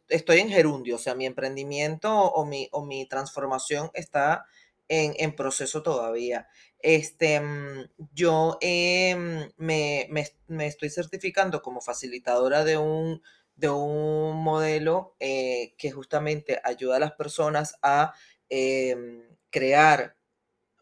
estoy 0.10 0.40
en 0.40 0.50
gerundio, 0.50 0.96
o 0.96 1.00
sea, 1.00 1.16
mi 1.16 1.26
emprendimiento 1.26 2.14
o, 2.14 2.46
mi, 2.46 2.68
o 2.72 2.84
mi 2.84 3.08
transformación 3.08 3.92
está 3.94 4.46
en, 4.90 5.14
en 5.18 5.36
proceso 5.36 5.82
todavía. 5.82 6.48
Este, 6.80 7.40
mm, 7.40 7.90
yo 8.14 8.58
me, 8.62 10.08
me, 10.10 10.28
me, 10.48 10.68
estoy 10.68 10.90
certificando 10.90 11.62
como 11.62 11.80
facilitadora 11.80 12.64
de 12.66 12.78
un, 12.78 13.22
de 13.56 13.70
un 13.70 14.44
modelo 14.44 15.16
que 15.20 15.92
justamente 15.94 16.60
ayuda 16.64 16.98
a 16.98 17.00
las 17.00 17.14
personas 17.14 17.78
a 17.82 18.14
Em, 18.50 19.24
crear 19.50 20.16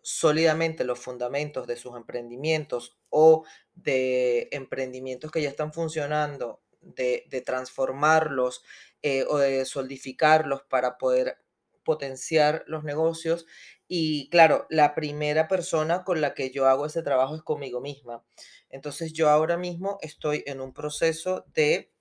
sólidamente 0.02 0.84
los 0.84 1.00
fundamentos 1.00 1.68
de 1.68 1.78
sus 1.78 1.96
emprendimientos 1.96 2.98
o 3.10 3.46
de 3.74 4.50
emprendimientos 4.52 5.32
que 5.32 5.42
ya 5.42 5.50
están 5.50 5.74
funcionando, 5.74 6.62
de, 6.82 7.44
transformarlos 7.46 8.64
eh, 9.02 9.26
o 9.30 9.38
de 9.38 9.66
solidificarlos 9.66 10.64
para 10.64 10.98
poder 10.98 11.38
potenciar 11.84 12.64
los 12.68 12.84
negocios. 12.84 13.46
Y 13.88 14.30
claro, 14.30 14.66
la 14.70 14.96
primera 14.96 15.48
persona 15.48 16.04
con 16.04 16.22
la 16.22 16.34
que 16.34 16.52
yo 16.52 16.68
hago 16.68 16.86
ese 16.86 17.04
trabajo 17.04 17.36
es 17.36 17.44
conmigo 17.44 17.80
misma. 17.80 18.24
Entonces 18.70 19.14
yo 19.14 19.30
ahora 19.30 19.58
mismo 19.58 19.98
estoy 20.02 20.44
en 20.48 20.62
un 20.62 20.74
proceso 20.74 21.46
de 21.54 21.94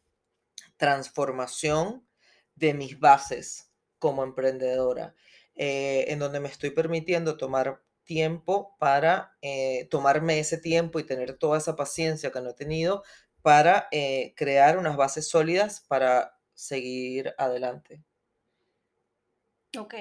transformación 0.76 2.06
de 2.56 2.74
mis 2.74 2.98
bases 2.98 3.70
como 3.98 4.24
emprendedora. 4.24 5.14
Eh, 5.54 6.06
en 6.08 6.18
donde 6.18 6.40
me 6.40 6.48
estoy 6.48 6.70
permitiendo 6.70 7.36
tomar 7.36 7.82
tiempo 8.04 8.74
para 8.78 9.36
eh, 9.42 9.86
tomarme 9.90 10.38
ese 10.38 10.56
tiempo 10.56 10.98
y 10.98 11.04
tener 11.04 11.36
toda 11.36 11.58
esa 11.58 11.76
paciencia 11.76 12.32
que 12.32 12.40
no 12.40 12.50
he 12.50 12.54
tenido 12.54 13.02
para 13.42 13.88
eh, 13.90 14.34
crear 14.36 14.78
unas 14.78 14.96
bases 14.96 15.28
sólidas 15.28 15.80
para 15.88 16.38
seguir 16.54 17.34
adelante. 17.38 18.02
Ok. 19.78 19.94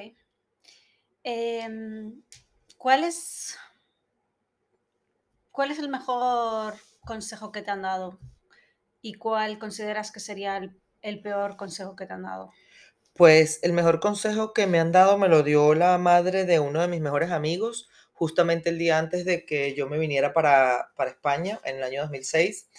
Em, 1.24 2.24
¿cuál, 2.78 3.04
es, 3.04 3.58
¿Cuál 5.52 5.72
es 5.72 5.80
el 5.80 5.90
mejor 5.90 6.76
consejo 7.06 7.52
que 7.52 7.62
te 7.62 7.72
han 7.72 7.82
dado? 7.82 8.20
¿Y 9.02 9.16
cuál 9.16 9.60
consideras 9.60 10.12
que 10.12 10.20
sería 10.20 10.60
el 11.02 11.22
peor 11.22 11.58
consejo 11.58 11.96
que 11.96 12.06
te 12.06 12.14
han 12.14 12.24
dado? 12.24 12.52
Pues 13.16 13.60
el 13.64 13.74
mejor 13.74 14.00
consejo 14.00 14.54
que 14.54 14.68
me 14.68 14.80
han 14.80 14.92
dado 14.94 15.18
me 15.18 15.28
lo 15.28 15.44
dio 15.44 15.74
la 15.76 15.98
madre 15.98 16.46
de 16.46 16.60
uno 16.60 16.80
de 16.82 16.88
mis 16.88 17.02
mejores 17.02 17.32
amigos, 17.32 17.90
justamente 18.14 18.70
el 18.70 18.78
día 18.78 18.98
antes 19.00 19.26
de 19.26 19.46
que 19.46 19.74
yo 19.76 19.88
me 19.90 19.98
viniera 20.00 20.32
para, 20.34 20.92
España, 21.08 21.60
en 21.66 21.76
el 21.78 21.84
año 21.84 22.02
2006, 22.04 22.70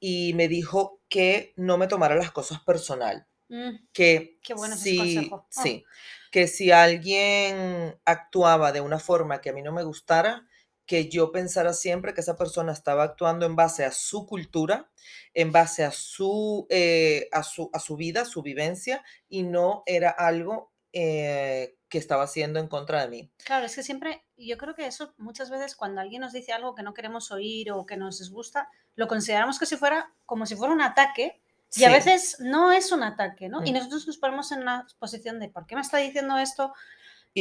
y 0.00 0.32
me 0.34 0.48
dijo 0.48 1.00
que 1.08 1.52
no 1.56 1.78
me 1.78 1.86
tomara 1.86 2.16
las 2.16 2.32
cosas 2.32 2.60
personal. 2.60 3.26
Mm, 3.48 3.76
que 3.92 4.38
qué 4.42 4.52
bueno 4.54 4.76
si, 4.76 5.30
oh. 5.32 5.46
Sí, 5.48 5.84
que 6.32 6.48
si 6.48 6.72
alguien 6.72 7.96
actuaba 8.04 8.72
de 8.72 8.80
una 8.80 8.98
forma 8.98 9.40
que 9.40 9.50
a 9.50 9.52
mí 9.52 9.62
no 9.62 9.72
me 9.72 9.84
gustara, 9.84 10.46
que 10.88 11.10
yo 11.10 11.30
pensara 11.30 11.74
siempre 11.74 12.14
que 12.14 12.22
esa 12.22 12.38
persona 12.38 12.72
estaba 12.72 13.04
actuando 13.04 13.44
en 13.44 13.54
base 13.54 13.84
a 13.84 13.92
su 13.92 14.26
cultura, 14.26 14.90
en 15.34 15.52
base 15.52 15.84
a 15.84 15.90
su, 15.90 16.66
eh, 16.70 17.28
a 17.30 17.42
su, 17.42 17.68
a 17.74 17.78
su 17.78 17.94
vida, 17.94 18.24
su 18.24 18.40
vivencia, 18.40 19.04
y 19.28 19.42
no 19.42 19.82
era 19.84 20.08
algo 20.08 20.72
eh, 20.94 21.76
que 21.90 21.98
estaba 21.98 22.22
haciendo 22.22 22.58
en 22.58 22.68
contra 22.68 23.02
de 23.02 23.08
mí. 23.08 23.30
Claro, 23.44 23.66
es 23.66 23.74
que 23.76 23.82
siempre, 23.82 24.24
yo 24.38 24.56
creo 24.56 24.74
que 24.74 24.86
eso 24.86 25.12
muchas 25.18 25.50
veces 25.50 25.76
cuando 25.76 26.00
alguien 26.00 26.22
nos 26.22 26.32
dice 26.32 26.52
algo 26.52 26.74
que 26.74 26.82
no 26.82 26.94
queremos 26.94 27.30
oír 27.30 27.70
o 27.70 27.84
que 27.84 27.98
nos 27.98 28.18
disgusta, 28.18 28.70
lo 28.94 29.08
consideramos 29.08 29.58
que 29.58 29.66
si 29.66 29.76
fuera 29.76 30.14
como 30.24 30.46
si 30.46 30.56
fuera 30.56 30.72
un 30.72 30.80
ataque. 30.80 31.42
Y 31.76 31.84
a 31.84 31.90
veces 31.90 32.38
no 32.40 32.72
es 32.72 32.92
un 32.92 33.02
ataque, 33.02 33.50
¿no? 33.50 33.62
Y 33.62 33.72
mm. 33.72 33.74
nosotros 33.74 34.06
nos 34.06 34.16
ponemos 34.16 34.50
en 34.52 34.62
una 34.62 34.86
posición 34.98 35.38
de, 35.38 35.50
¿por 35.50 35.66
qué 35.66 35.74
me 35.74 35.82
está 35.82 35.98
diciendo 35.98 36.38
esto? 36.38 36.72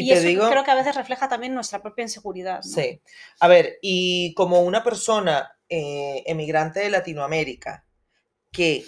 Y, 0.02 0.12
eso 0.12 0.28
digo, 0.28 0.50
creo 0.50 0.64
que 0.64 0.72
a 0.72 0.76
veces 0.76 0.96
refleja 0.96 1.28
también 1.30 1.54
nuestra 1.54 1.82
propia 1.82 2.04
inseguridad. 2.04 2.62
Sí. 2.62 3.02
A 3.40 3.48
ver, 3.48 3.78
y 3.82 4.34
como 4.34 4.62
una 4.62 4.84
persona 4.84 5.58
eh, 5.70 6.24
emigrante 6.26 6.80
de 6.80 6.90
Latinoamérica 6.90 7.86
que 8.52 8.86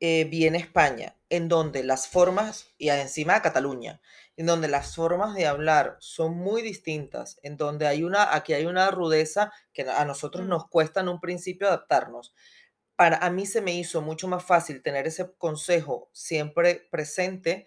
eh, 0.00 0.24
viene 0.24 0.58
a 0.58 0.60
España, 0.60 1.16
en 1.30 1.48
donde 1.48 1.82
las 1.82 2.08
formas, 2.08 2.74
y 2.78 2.88
encima 2.88 3.34
de 3.34 3.42
Cataluña, 3.42 4.00
en 4.36 4.46
donde 4.46 4.68
las 4.68 4.94
formas 4.94 5.34
de 5.34 5.46
hablar 5.46 5.96
son 6.00 6.36
muy 6.36 6.62
distintas, 6.62 7.38
en 7.42 7.56
donde 7.56 7.86
hay 7.86 8.02
una, 8.02 8.34
aquí 8.34 8.52
hay 8.52 8.66
una 8.66 8.90
rudeza 8.90 9.52
que 9.72 9.82
a 9.82 10.04
nosotros 10.04 10.44
mm. 10.44 10.48
nos 10.48 10.68
cuesta 10.68 11.00
en 11.00 11.08
un 11.08 11.20
principio 11.20 11.68
adaptarnos. 11.68 12.34
Para 12.96 13.18
a 13.18 13.30
mí 13.30 13.46
se 13.46 13.60
me 13.60 13.74
hizo 13.74 14.02
mucho 14.02 14.28
más 14.28 14.44
fácil 14.44 14.82
tener 14.82 15.06
ese 15.06 15.32
consejo 15.38 16.10
siempre 16.12 16.86
presente 16.90 17.66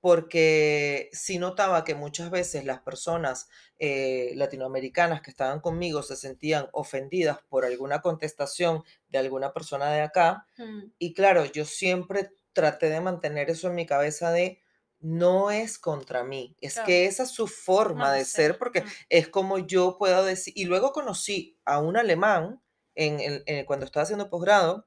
porque 0.00 1.10
sí 1.12 1.38
notaba 1.38 1.84
que 1.84 1.94
muchas 1.94 2.30
veces 2.30 2.64
las 2.64 2.80
personas 2.80 3.48
eh, 3.78 4.32
latinoamericanas 4.34 5.20
que 5.20 5.30
estaban 5.30 5.60
conmigo 5.60 6.02
se 6.02 6.16
sentían 6.16 6.68
ofendidas 6.72 7.38
por 7.48 7.64
alguna 7.64 8.00
contestación 8.00 8.82
de 9.08 9.18
alguna 9.18 9.52
persona 9.52 9.90
de 9.92 10.00
acá. 10.00 10.46
Mm. 10.56 10.92
Y 10.98 11.12
claro, 11.12 11.44
yo 11.44 11.64
siempre 11.64 12.30
traté 12.52 12.88
de 12.88 13.00
mantener 13.00 13.50
eso 13.50 13.68
en 13.68 13.74
mi 13.74 13.86
cabeza 13.86 14.32
de 14.32 14.62
no 15.00 15.50
es 15.50 15.78
contra 15.78 16.24
mí, 16.24 16.56
es 16.60 16.78
que 16.80 17.06
esa 17.06 17.22
es 17.22 17.30
su 17.30 17.46
forma 17.46 18.12
de 18.12 18.26
ser, 18.26 18.58
porque 18.58 18.82
mm. 18.82 18.86
es 19.08 19.28
como 19.28 19.58
yo 19.58 19.96
puedo 19.98 20.24
decir, 20.24 20.52
y 20.56 20.66
luego 20.66 20.92
conocí 20.92 21.58
a 21.64 21.78
un 21.78 21.96
alemán 21.96 22.60
en, 22.94 23.64
cuando 23.64 23.86
estaba 23.86 24.04
haciendo 24.04 24.28
posgrado, 24.28 24.86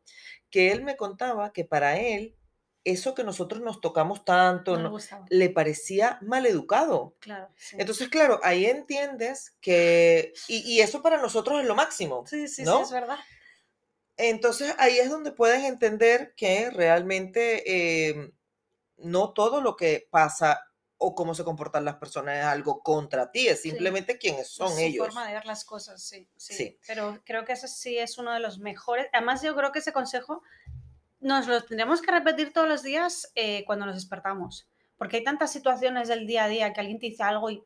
que 0.51 0.71
él 0.71 0.83
me 0.83 0.97
contaba 0.97 1.51
que 1.51 1.65
para 1.65 1.99
él 1.99 2.35
eso 2.85 3.15
que 3.15 3.23
nosotros 3.23 3.61
nos 3.61 3.79
tocamos 3.79 4.25
tanto 4.25 4.77
No 4.77 4.97
le 5.29 5.49
parecía 5.49 6.17
mal 6.21 6.45
educado. 6.45 7.15
Claro, 7.19 7.49
Entonces, 7.73 8.09
claro, 8.09 8.39
ahí 8.43 8.65
entiendes 8.65 9.55
que, 9.61 10.33
y, 10.47 10.81
eso 10.81 11.01
para 11.01 11.21
nosotros 11.21 11.61
es 11.61 11.67
lo 11.67 11.75
máximo. 11.75 12.25
Sí, 12.27 12.47
sí, 12.47 12.63
¿no? 12.63 12.77
sí, 12.77 12.83
es 12.83 12.91
verdad. 12.91 13.17
Entonces, 14.17 14.75
ahí 14.77 14.99
es 14.99 15.09
donde 15.09 15.31
puedes 15.31 15.63
entender 15.63 16.33
que 16.35 16.69
realmente 16.69 18.09
em, 18.09 18.31
no 18.97 19.33
todo 19.33 19.61
lo 19.61 19.75
que 19.75 20.07
pasa 20.11 20.61
o 20.97 21.15
cómo 21.15 21.35
se 21.35 21.43
comportan 21.43 21.83
las 21.83 21.95
personas 21.95 22.37
es 22.37 22.45
algo 22.45 22.81
contra 22.81 23.31
ti, 23.31 23.47
es 23.47 23.61
simplemente 23.61 24.17
quiénes 24.17 24.47
son 24.47 24.71
es 24.73 24.79
ellos. 24.79 25.07
forma 25.07 25.27
de 25.27 25.33
ver 25.33 25.45
las 25.45 25.65
cosas, 25.65 26.01
sí, 26.01 26.29
sí, 26.37 26.79
Pero 26.87 27.19
creo 27.25 27.43
que 27.43 27.53
ese 27.53 27.67
sí 27.67 27.97
es 27.97 28.17
uno 28.17 28.31
de 28.33 28.39
los 28.39 28.59
mejores. 28.59 29.07
Además, 29.11 29.41
yo 29.41 29.53
creo 29.55 29.71
que 29.71 29.79
ese 29.79 29.91
consejo 29.91 30.43
nos 31.23 31.47
lo 31.47 31.63
tendríamos 31.63 32.01
que 32.01 32.11
repetir 32.11 32.53
todos 32.53 32.67
los 32.67 32.83
días 32.83 33.31
eh, 33.35 33.63
cuando 33.65 33.85
nos 33.85 33.95
despertamos. 33.95 34.67
Porque 34.95 35.17
hay 35.17 35.23
tantas 35.23 35.51
situaciones 35.51 36.07
del 36.07 36.27
día 36.27 36.45
a 36.45 36.47
día 36.47 36.71
que 36.71 36.79
alguien 36.79 36.99
te 36.99 37.07
dice 37.07 37.23
algo 37.23 37.49
y, 37.49 37.63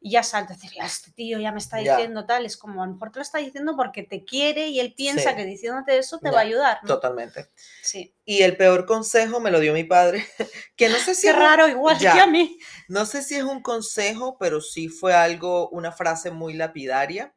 ya 0.00 0.22
salta, 0.22 0.54
decir, 0.54 0.70
este 0.80 1.10
tío 1.10 1.38
ya 1.38 1.52
me 1.52 1.58
está 1.58 1.78
diciendo 1.78 2.24
tal. 2.24 2.46
Es 2.46 2.56
como 2.56 2.82
a 2.82 2.86
lo 2.86 2.92
mejor 2.92 3.10
te 3.10 3.18
lo 3.18 3.22
está 3.22 3.38
diciendo 3.38 3.74
porque 3.76 4.04
te 4.04 4.24
quiere 4.24 4.68
y 4.68 4.80
él 4.80 4.94
piensa 4.96 5.34
que 5.34 5.44
diciéndote 5.44 5.98
eso 5.98 6.18
te 6.18 6.30
va 6.30 6.38
a 6.38 6.42
ayudar. 6.42 6.78
Totalmente. 6.86 7.48
Sí. 7.82 8.14
Y 8.24 8.42
el 8.42 8.56
peor 8.56 8.86
consejo 8.86 9.40
me 9.40 9.50
lo 9.50 9.60
dio 9.60 9.74
mi 9.74 9.84
padre, 9.84 10.24
que 10.76 10.88
no 10.88 10.96
sé 10.96 11.14
si... 11.14 11.26
Qué 11.26 11.32
raro, 11.32 11.68
igual 11.68 11.98
que 11.98 12.08
a 12.08 12.26
mí. 12.26 12.58
No 12.86 13.04
sé 13.04 13.22
si 13.22 13.34
es 13.34 13.42
un 13.44 13.60
consejo, 13.60 14.38
pero 14.38 14.60
sí 14.60 14.88
fue 14.88 15.14
algo, 15.14 15.68
una 15.70 15.92
frase 15.92 16.30
muy 16.30 16.54
lapidaria 16.54 17.34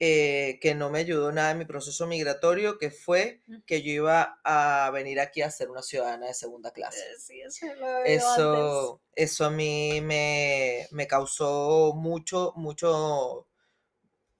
eh, 0.00 0.60
que 0.62 0.76
no 0.76 0.90
me 0.90 1.00
ayudó 1.00 1.32
nada 1.32 1.50
en 1.50 1.58
mi 1.58 1.64
proceso 1.64 2.06
migratorio, 2.06 2.78
que 2.78 2.92
fue 2.92 3.42
que 3.66 3.82
yo 3.82 3.90
iba 3.90 4.38
a 4.44 4.90
venir 4.92 5.18
aquí 5.18 5.42
a 5.42 5.50
ser 5.50 5.70
una 5.70 5.82
ciudadana 5.82 6.26
de 6.26 6.34
segunda 6.34 6.70
clase. 6.70 7.00
Eh, 7.30 8.04
eso, 8.04 9.00
eso, 9.16 9.44
a 9.44 9.50
mí 9.50 10.00
me, 10.00 10.86
me, 10.92 11.08
causó 11.08 11.94
mucho, 11.96 12.52
mucho, 12.54 12.90
o 12.92 13.46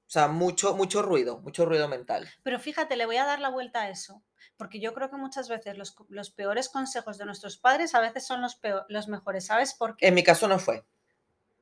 sea, 0.06 0.28
mucho, 0.28 0.76
mucho 0.76 1.02
ruido, 1.02 1.40
mucho 1.40 1.66
ruido 1.66 1.88
mental. 1.88 2.28
Pero 2.44 2.60
fíjate, 2.60 2.94
le 2.94 3.06
voy 3.06 3.16
a 3.16 3.24
dar 3.24 3.40
la 3.40 3.48
vuelta 3.48 3.82
a 3.82 3.90
eso, 3.90 4.22
porque 4.56 4.78
yo 4.78 4.94
creo 4.94 5.10
que 5.10 5.16
muchas 5.16 5.48
veces 5.48 5.76
los, 5.76 5.96
los 6.08 6.30
peores 6.30 6.68
consejos 6.68 7.18
de 7.18 7.24
nuestros 7.24 7.56
padres 7.56 7.96
a 7.96 8.00
veces 8.00 8.24
son 8.24 8.42
los, 8.42 8.60
los 8.88 9.08
mejores, 9.08 9.46
¿sabes 9.46 9.74
por 9.74 9.96
qué? 9.96 10.06
En 10.06 10.14
mi 10.14 10.22
caso 10.22 10.46
no 10.46 10.60
fue. 10.60 10.84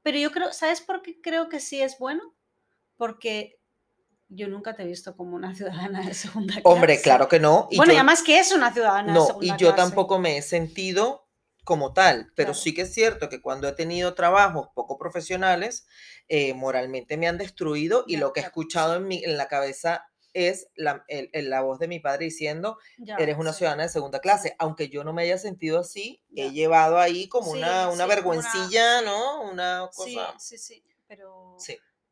Pero 0.02 0.18
yo 0.18 0.30
creo, 0.32 0.52
¿sabes 0.52 0.82
por 0.82 1.00
qué 1.00 1.18
creo 1.22 1.48
que 1.48 1.60
sí 1.60 1.80
es 1.80 1.98
bueno? 1.98 2.34
Porque 2.98 3.55
yo 4.28 4.48
nunca 4.48 4.74
te 4.74 4.82
he 4.82 4.86
visto 4.86 5.16
como 5.16 5.36
una 5.36 5.54
ciudadana 5.54 6.02
de 6.02 6.14
segunda 6.14 6.54
clase. 6.54 6.68
Hombre, 6.68 7.00
claro 7.00 7.28
que 7.28 7.40
no. 7.40 7.68
bueno, 7.76 7.92
y 7.92 7.96
además 7.96 8.22
que 8.22 8.38
es 8.38 8.52
una 8.52 8.72
ciudadana 8.72 9.12
no, 9.12 9.20
de 9.20 9.26
segunda 9.26 9.46
clase. 9.46 9.64
y 9.64 9.66
yo 9.66 9.74
tampoco 9.74 10.18
me 10.18 10.38
he 10.38 10.42
sentido 10.42 11.26
como 11.64 11.92
tal, 11.92 12.30
pero 12.36 12.54
sí 12.54 12.72
que 12.74 12.82
es 12.82 12.94
cierto 12.94 13.28
que 13.28 13.42
cuando 13.42 13.66
he 13.66 13.72
tenido 13.72 14.14
trabajos 14.14 14.68
poco 14.72 14.98
profesionales, 14.98 15.88
eh, 16.28 16.54
moralmente 16.54 17.16
me 17.16 17.26
han 17.26 17.38
destruido 17.38 18.04
y 18.06 18.18
lo 18.18 18.32
que 18.32 18.38
he 18.38 18.44
escuchado 18.44 18.94
en, 18.94 19.08
mi, 19.08 19.24
en 19.24 19.36
la 19.36 19.48
cabeza 19.48 20.06
es 20.32 20.68
la, 20.76 21.04
la, 21.32 21.62
voz 21.62 21.80
de 21.80 21.88
mi 21.88 21.98
padre 21.98 22.26
diciendo, 22.26 22.78
eres 23.18 23.36
una 23.38 23.52
ciudadana 23.52 23.84
de 23.84 23.88
segunda 23.88 24.20
clase. 24.20 24.54
Aunque 24.58 24.90
yo 24.90 25.02
no 25.02 25.12
me 25.12 25.22
haya 25.22 25.38
sentido 25.38 25.80
así, 25.80 26.22
he 26.36 26.52
llevado 26.52 26.98
ahí 26.98 27.26
como 27.26 27.50
una, 27.50 27.88
una 27.88 28.06
vergüencilla, 28.06 29.00
¿no? 29.02 29.40
Una 29.50 29.88
cosa... 29.92 30.34
Sí, 30.38 30.58
sí, 30.58 30.58
sí, 30.58 30.84
pero, 31.08 31.56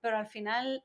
pero 0.00 0.16
al 0.16 0.26
final 0.26 0.84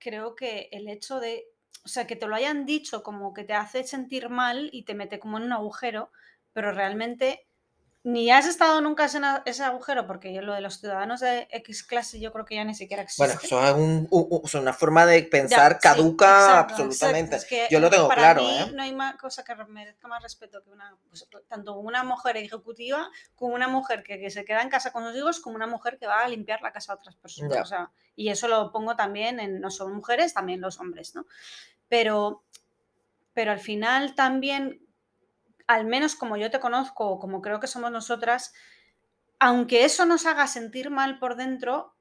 creo 0.00 0.34
que 0.34 0.68
el 0.72 0.88
hecho 0.88 1.20
de, 1.20 1.44
o 1.84 1.88
sea, 1.88 2.06
que 2.06 2.16
te 2.16 2.26
lo 2.26 2.34
hayan 2.34 2.66
dicho 2.66 3.02
como 3.02 3.32
que 3.34 3.44
te 3.44 3.54
hace 3.54 3.84
sentir 3.84 4.28
mal 4.30 4.70
y 4.72 4.84
te 4.84 4.94
mete 4.94 5.20
como 5.20 5.38
en 5.38 5.44
un 5.44 5.52
agujero, 5.52 6.10
pero 6.52 6.72
realmente 6.72 7.49
ni 8.02 8.30
has 8.30 8.46
estado 8.46 8.80
nunca 8.80 9.04
en 9.04 9.24
ese 9.44 9.62
agujero, 9.62 10.06
porque 10.06 10.40
lo 10.40 10.54
de 10.54 10.62
los 10.62 10.80
ciudadanos 10.80 11.20
de 11.20 11.48
X 11.50 11.82
clase 11.82 12.18
yo 12.18 12.32
creo 12.32 12.46
que 12.46 12.54
ya 12.54 12.64
ni 12.64 12.74
siquiera 12.74 13.02
existe. 13.02 13.26
Bueno, 13.26 13.40
eso 13.42 13.62
es, 13.62 13.74
un, 13.74 14.62
una 14.62 14.72
forma 14.72 15.04
de 15.04 15.22
pensar 15.24 15.78
caduca 15.78 16.60
absolutamente. 16.60 17.38
yo 17.70 17.78
lo 17.78 17.90
tengo 17.90 18.08
para 18.08 18.22
claro. 18.22 18.42
Mí 18.42 18.58
¿eh? 18.58 18.72
No 18.72 18.82
hay 18.82 18.94
más 18.94 19.16
cosa 19.16 19.44
que 19.44 19.54
merezca 19.66 20.08
más 20.08 20.22
respeto 20.22 20.62
que 20.62 20.70
una, 20.70 20.96
pues, 21.10 21.28
tanto 21.46 21.78
una 21.78 22.02
mujer 22.02 22.38
ejecutiva 22.38 23.10
como 23.34 23.54
una 23.54 23.68
mujer 23.68 24.02
que, 24.02 24.30
se 24.30 24.46
queda 24.46 24.62
en 24.62 24.70
casa 24.70 24.92
con 24.92 25.04
los 25.04 25.14
hijos, 25.14 25.40
como 25.40 25.56
una 25.56 25.66
mujer 25.66 25.98
que 25.98 26.06
va 26.06 26.20
a 26.20 26.28
limpiar 26.28 26.62
la 26.62 26.72
casa 26.72 26.92
a 26.92 26.96
otras 26.96 27.16
personas. 27.16 27.58
O 27.60 27.66
sea, 27.66 27.90
y 28.16 28.30
eso 28.30 28.48
lo 28.48 28.72
pongo 28.72 28.96
también 28.96 29.40
en, 29.40 29.60
no 29.60 29.70
solo 29.70 29.94
mujeres, 29.94 30.32
también 30.32 30.62
los 30.62 30.80
hombres, 30.80 31.14
¿no? 31.14 31.26
Pero, 31.88 32.44
pero 33.34 33.52
al 33.52 33.60
final 33.60 34.14
también 34.14 34.86
al 35.70 35.84
menos 35.84 36.16
como 36.16 36.36
yo 36.36 36.50
te 36.50 36.58
conozco 36.58 37.06
o 37.06 37.20
como 37.20 37.40
creo 37.40 37.60
que 37.60 37.68
somos 37.68 37.92
nosotras, 37.92 38.52
aunque 39.38 39.84
eso 39.84 40.04
nos 40.04 40.26
haga 40.26 40.48
sentir 40.48 40.90
mal 40.90 41.20
por 41.20 41.36
dentro, 41.36 41.94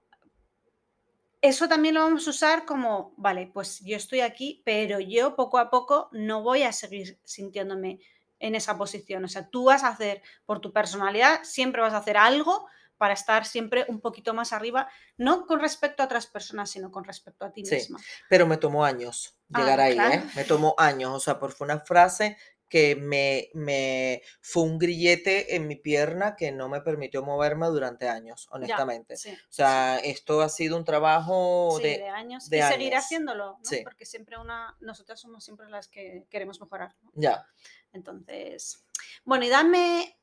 eso 1.40 1.70
también 1.70 1.94
lo 1.94 2.02
vamos 2.02 2.26
a 2.26 2.32
usar 2.32 2.66
como, 2.66 3.14
vale, 3.16 3.52
pues 3.54 3.82
yo 3.82 3.96
estoy 3.96 4.22
aquí, 4.22 4.64
pero 4.66 5.00
yo 5.00 5.36
poco 5.36 5.60
a 5.60 5.70
poco 5.70 6.10
no 6.14 6.42
voy 6.42 6.64
a 6.64 6.72
seguir 6.72 7.20
sintiéndome 7.24 8.00
en 8.40 8.56
esa 8.56 8.76
posición. 8.76 9.24
O 9.26 9.28
sea, 9.28 9.48
tú 9.52 9.66
vas 9.66 9.84
a 9.84 9.90
hacer, 9.90 10.24
por 10.48 10.62
tu 10.62 10.74
personalidad, 10.74 11.42
siempre 11.44 11.84
vas 11.84 11.94
a 11.94 11.98
hacer 11.98 12.18
algo 12.18 12.66
para 12.98 13.14
estar 13.14 13.46
siempre 13.46 13.86
un 13.88 14.02
poquito 14.02 14.34
más 14.34 14.52
arriba, 14.52 14.90
no 15.16 15.46
con 15.46 15.60
respecto 15.60 16.02
a 16.02 16.08
otras 16.08 16.26
personas, 16.26 16.72
sino 16.72 16.90
con 16.90 17.04
respecto 17.04 17.46
a 17.46 17.54
ti 17.54 17.64
sí, 17.64 17.76
misma. 17.76 18.00
Pero 18.30 18.48
me 18.48 18.58
tomó 18.58 18.84
años 18.84 19.38
llegar 19.48 19.80
ah, 19.80 19.84
ahí, 19.84 19.98
¿eh? 20.00 20.24
Me 20.36 20.44
tomó 20.44 20.74
años, 20.76 21.12
o 21.14 21.20
sea, 21.20 21.38
por 21.38 21.52
fue 21.52 21.66
una 21.66 21.80
frase 21.80 22.36
que 22.70 22.96
me, 22.96 23.50
me, 23.54 24.22
fue 24.42 24.64
un 24.64 24.78
grillete 24.78 25.56
en 25.56 25.68
mi 25.68 25.76
pierna 25.76 26.36
que 26.36 26.52
no 26.52 26.70
me 26.70 26.82
permitió 26.82 27.24
moverme 27.24 27.66
durante 27.68 28.08
años, 28.08 28.48
honestamente. 28.52 29.16
o 29.16 29.52
sea, 29.52 29.98
esto 29.98 30.42
ha 30.42 30.50
sido 30.50 30.78
un 30.78 30.86
trabajo 30.86 31.78
de, 31.82 32.08
años. 32.08 32.48
y 32.52 32.62
seguir 32.62 32.96
haciéndolo, 32.96 33.58
¿no? 33.58 33.78
porque 33.84 34.06
siempre 34.06 34.38
una, 34.38 34.78
nosotras 34.80 35.20
somos 35.20 35.44
siempre 35.44 35.70
las 35.70 35.88
que 35.88 36.26
queremos 36.30 36.62
mejorar. 36.62 36.96
Ya. 37.16 37.46
Entonces, 37.92 38.86
bueno, 39.24 39.46
y 39.46 39.50
dame 39.50 40.20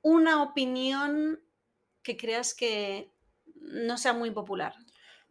una 0.00 0.42
opinión 0.42 1.42
que 2.02 2.16
creas 2.16 2.54
que 2.54 3.10
no 3.56 3.98
sea 3.98 4.12
muy 4.12 4.30
popular 4.30 4.74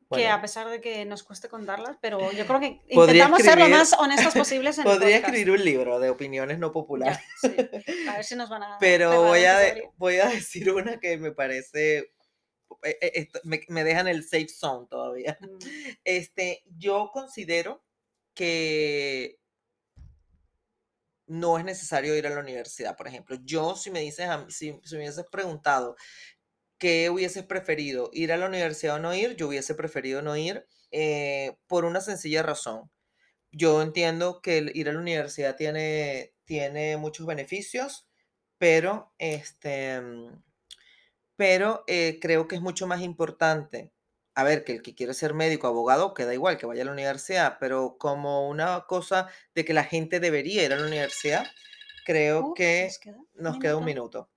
que 0.09 0.27
a 0.27 0.41
pesar 0.41 0.69
de 0.69 0.81
que 0.81 1.05
nos 1.05 1.23
cueste 1.23 1.49
contarlas, 1.49 1.97
pero 2.01 2.31
yo 2.31 2.45
creo 2.45 2.59
que 2.59 2.81
intentamos 2.89 3.41
ser 3.41 3.59
lo 3.59 3.69
más 3.69 3.93
honestos 3.93 4.33
posibles 4.33 4.77
en 4.77 4.83
Podría 4.83 5.17
escribir 5.17 5.51
un 5.51 5.63
libro 5.63 5.99
de 5.99 6.09
opiniones 6.09 6.59
no 6.59 6.71
populares. 6.71 7.19
A 8.09 8.15
ver 8.15 8.23
si 8.23 8.35
nos 8.35 8.49
van 8.49 8.63
a... 8.63 8.77
Pero 8.79 9.23
voy 9.23 9.45
a, 9.45 9.75
voy 9.97 10.17
a 10.17 10.27
decir 10.27 10.71
una 10.71 10.99
que 10.99 11.17
me 11.17 11.31
parece... 11.31 12.11
Eh, 12.83 12.97
eh, 13.01 13.27
me, 13.43 13.61
me 13.69 13.83
deja 13.83 14.01
en 14.01 14.07
el 14.07 14.23
safe 14.23 14.49
zone 14.49 14.87
todavía. 14.89 15.37
Mm. 15.41 15.57
Este, 16.03 16.63
yo 16.77 17.09
considero 17.11 17.83
que 18.33 19.39
no 21.27 21.57
es 21.57 21.65
necesario 21.65 22.15
ir 22.15 22.25
a 22.25 22.29
la 22.29 22.39
universidad, 22.39 22.95
por 22.95 23.07
ejemplo. 23.07 23.37
Yo, 23.43 23.75
si 23.75 23.91
me 23.91 23.99
dices, 23.99 24.29
si, 24.49 24.79
si 24.83 24.95
me 24.95 25.01
hubieses 25.01 25.25
preguntado 25.29 25.95
¿qué 26.77 27.09
hubieses 27.09 27.43
preferido? 27.45 28.09
¿Ir 28.13 28.31
a 28.31 28.37
la 28.37 28.47
universidad 28.47 28.95
o 28.95 28.99
no 28.99 29.13
ir? 29.13 29.35
Yo 29.35 29.47
hubiese 29.47 29.75
preferido 29.75 30.21
no 30.21 30.37
ir 30.37 30.65
eh, 30.91 31.57
por 31.67 31.85
una 31.85 32.01
sencilla 32.01 32.43
razón. 32.43 32.91
Yo 33.51 33.81
entiendo 33.81 34.41
que 34.41 34.71
ir 34.73 34.89
a 34.89 34.93
la 34.93 34.99
universidad 34.99 35.55
tiene, 35.55 36.33
tiene 36.45 36.97
muchos 36.97 37.25
beneficios, 37.25 38.07
pero, 38.57 39.13
este, 39.19 40.01
mm, 40.01 40.43
pero 41.35 41.83
eh, 41.87 42.19
creo 42.21 42.47
que 42.47 42.55
es 42.55 42.61
mucho 42.61 42.87
más 42.87 43.01
importante. 43.01 43.93
A 44.35 44.43
ver, 44.43 44.63
que 44.63 44.73
el 44.73 44.81
que 44.83 44.93
quiere 44.95 45.13
ser 45.15 45.33
médico, 45.33 45.67
abogado, 45.67 46.13
queda 46.13 46.33
igual 46.33 46.57
que 46.57 46.67
vaya 46.67 46.83
a 46.83 46.85
la 46.85 46.91
universidad, 46.91 47.57
pero 47.59 47.97
como 47.97 48.47
una 48.47 48.85
cosa 48.87 49.27
de 49.55 49.65
que 49.65 49.73
la 49.73 49.83
gente 49.83 50.19
debería 50.19 50.63
ir 50.63 50.73
a 50.73 50.77
la 50.77 50.85
universidad, 50.85 51.45
creo 52.05 52.53
que 52.53 52.89
nos 53.33 53.57
queda 53.59 53.77
un 53.77 53.85
minuto. 53.85 54.29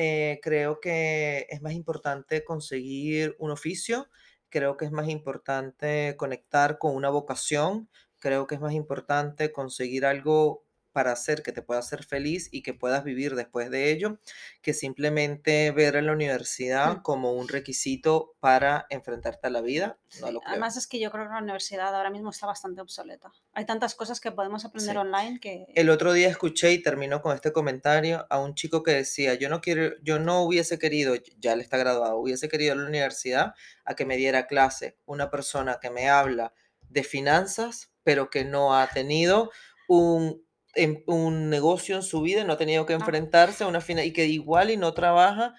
Eh, 0.00 0.38
creo 0.42 0.80
que 0.80 1.46
es 1.50 1.60
más 1.60 1.72
importante 1.72 2.44
conseguir 2.44 3.34
un 3.40 3.50
oficio, 3.50 4.08
creo 4.48 4.76
que 4.76 4.84
es 4.84 4.92
más 4.92 5.08
importante 5.08 6.14
conectar 6.16 6.78
con 6.78 6.94
una 6.94 7.10
vocación, 7.10 7.90
creo 8.20 8.46
que 8.46 8.54
es 8.54 8.60
más 8.60 8.74
importante 8.74 9.50
conseguir 9.52 10.06
algo 10.06 10.64
para 10.98 11.12
hacer 11.12 11.44
que 11.44 11.52
te 11.52 11.62
pueda 11.62 11.78
hacer 11.78 12.02
feliz 12.02 12.48
y 12.50 12.64
que 12.64 12.74
puedas 12.74 13.04
vivir 13.04 13.36
después 13.36 13.70
de 13.70 13.92
ello, 13.92 14.18
que 14.62 14.74
simplemente 14.74 15.70
ver 15.70 15.96
a 15.96 16.02
la 16.02 16.10
universidad 16.10 17.02
como 17.02 17.34
un 17.34 17.46
requisito 17.46 18.34
para 18.40 18.84
enfrentarte 18.90 19.46
a 19.46 19.50
la 19.50 19.60
vida. 19.60 20.00
No 20.20 20.32
lo 20.32 20.40
creo. 20.40 20.50
Además 20.50 20.76
es 20.76 20.88
que 20.88 20.98
yo 20.98 21.12
creo 21.12 21.26
que 21.26 21.34
la 21.34 21.38
universidad 21.38 21.94
ahora 21.94 22.10
mismo 22.10 22.30
está 22.30 22.48
bastante 22.48 22.80
obsoleta. 22.80 23.30
Hay 23.52 23.64
tantas 23.64 23.94
cosas 23.94 24.18
que 24.18 24.32
podemos 24.32 24.64
aprender 24.64 24.94
Sí. 24.94 24.98
online 24.98 25.38
que... 25.38 25.66
El 25.76 25.88
otro 25.88 26.12
día 26.12 26.26
escuché 26.26 26.72
y 26.72 26.82
termino 26.82 27.22
con 27.22 27.32
este 27.32 27.52
comentario 27.52 28.26
a 28.28 28.40
un 28.40 28.56
chico 28.56 28.82
que 28.82 28.90
decía, 28.90 29.34
yo 29.34 29.48
no 29.48 29.60
quiero, 29.60 29.94
yo 30.02 30.18
no 30.18 30.42
hubiese 30.42 30.80
querido, 30.80 31.14
ya 31.38 31.52
él 31.52 31.60
está 31.60 31.76
graduado, 31.76 32.18
hubiese 32.18 32.48
querido 32.48 32.72
a 32.72 32.76
la 32.76 32.88
universidad 32.88 33.54
a 33.84 33.94
que 33.94 34.04
me 34.04 34.16
diera 34.16 34.48
clase 34.48 34.98
una 35.06 35.30
persona 35.30 35.78
que 35.80 35.90
me 35.90 36.08
habla 36.08 36.54
de 36.88 37.04
finanzas, 37.04 37.92
pero 38.02 38.30
que 38.30 38.44
no 38.44 38.76
ha 38.76 38.88
tenido 38.88 39.52
un, 39.86 40.47
em- 40.82 41.02
un 41.06 41.50
negocio 41.50 41.96
en 41.96 42.02
su 42.02 42.20
vida, 42.22 42.44
no 42.44 42.52
ha 42.54 42.58
tenido 42.58 42.86
que 42.86 42.92
Ah. 42.94 42.96
enfrentarse 42.96 43.64
a 43.64 43.66
una 43.66 43.80
fina 43.80 44.04
y 44.04 44.12
que 44.12 44.26
igual 44.26 44.70
y 44.70 44.76
no 44.76 44.94
trabaja, 44.94 45.54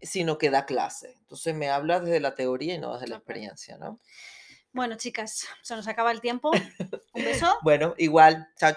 sino 0.00 0.38
que 0.38 0.50
da 0.50 0.64
clase. 0.66 1.14
Entonces 1.20 1.54
me 1.54 1.68
habla 1.70 2.00
desde 2.00 2.20
la 2.20 2.34
teoría 2.34 2.74
y 2.74 2.78
no 2.78 2.92
desde 2.94 3.08
la 3.08 3.16
experiencia, 3.16 3.78
¿no? 3.78 4.00
Bueno, 4.72 4.96
chicas, 4.96 5.46
se 5.62 5.74
nos 5.74 5.88
acaba 5.88 6.12
el 6.12 6.20
tiempo. 6.20 6.50
Un 7.14 7.24
beso. 7.24 7.52
Bueno, 7.62 7.94
igual, 7.98 8.48
chao, 8.58 8.72
chao. 8.72 8.76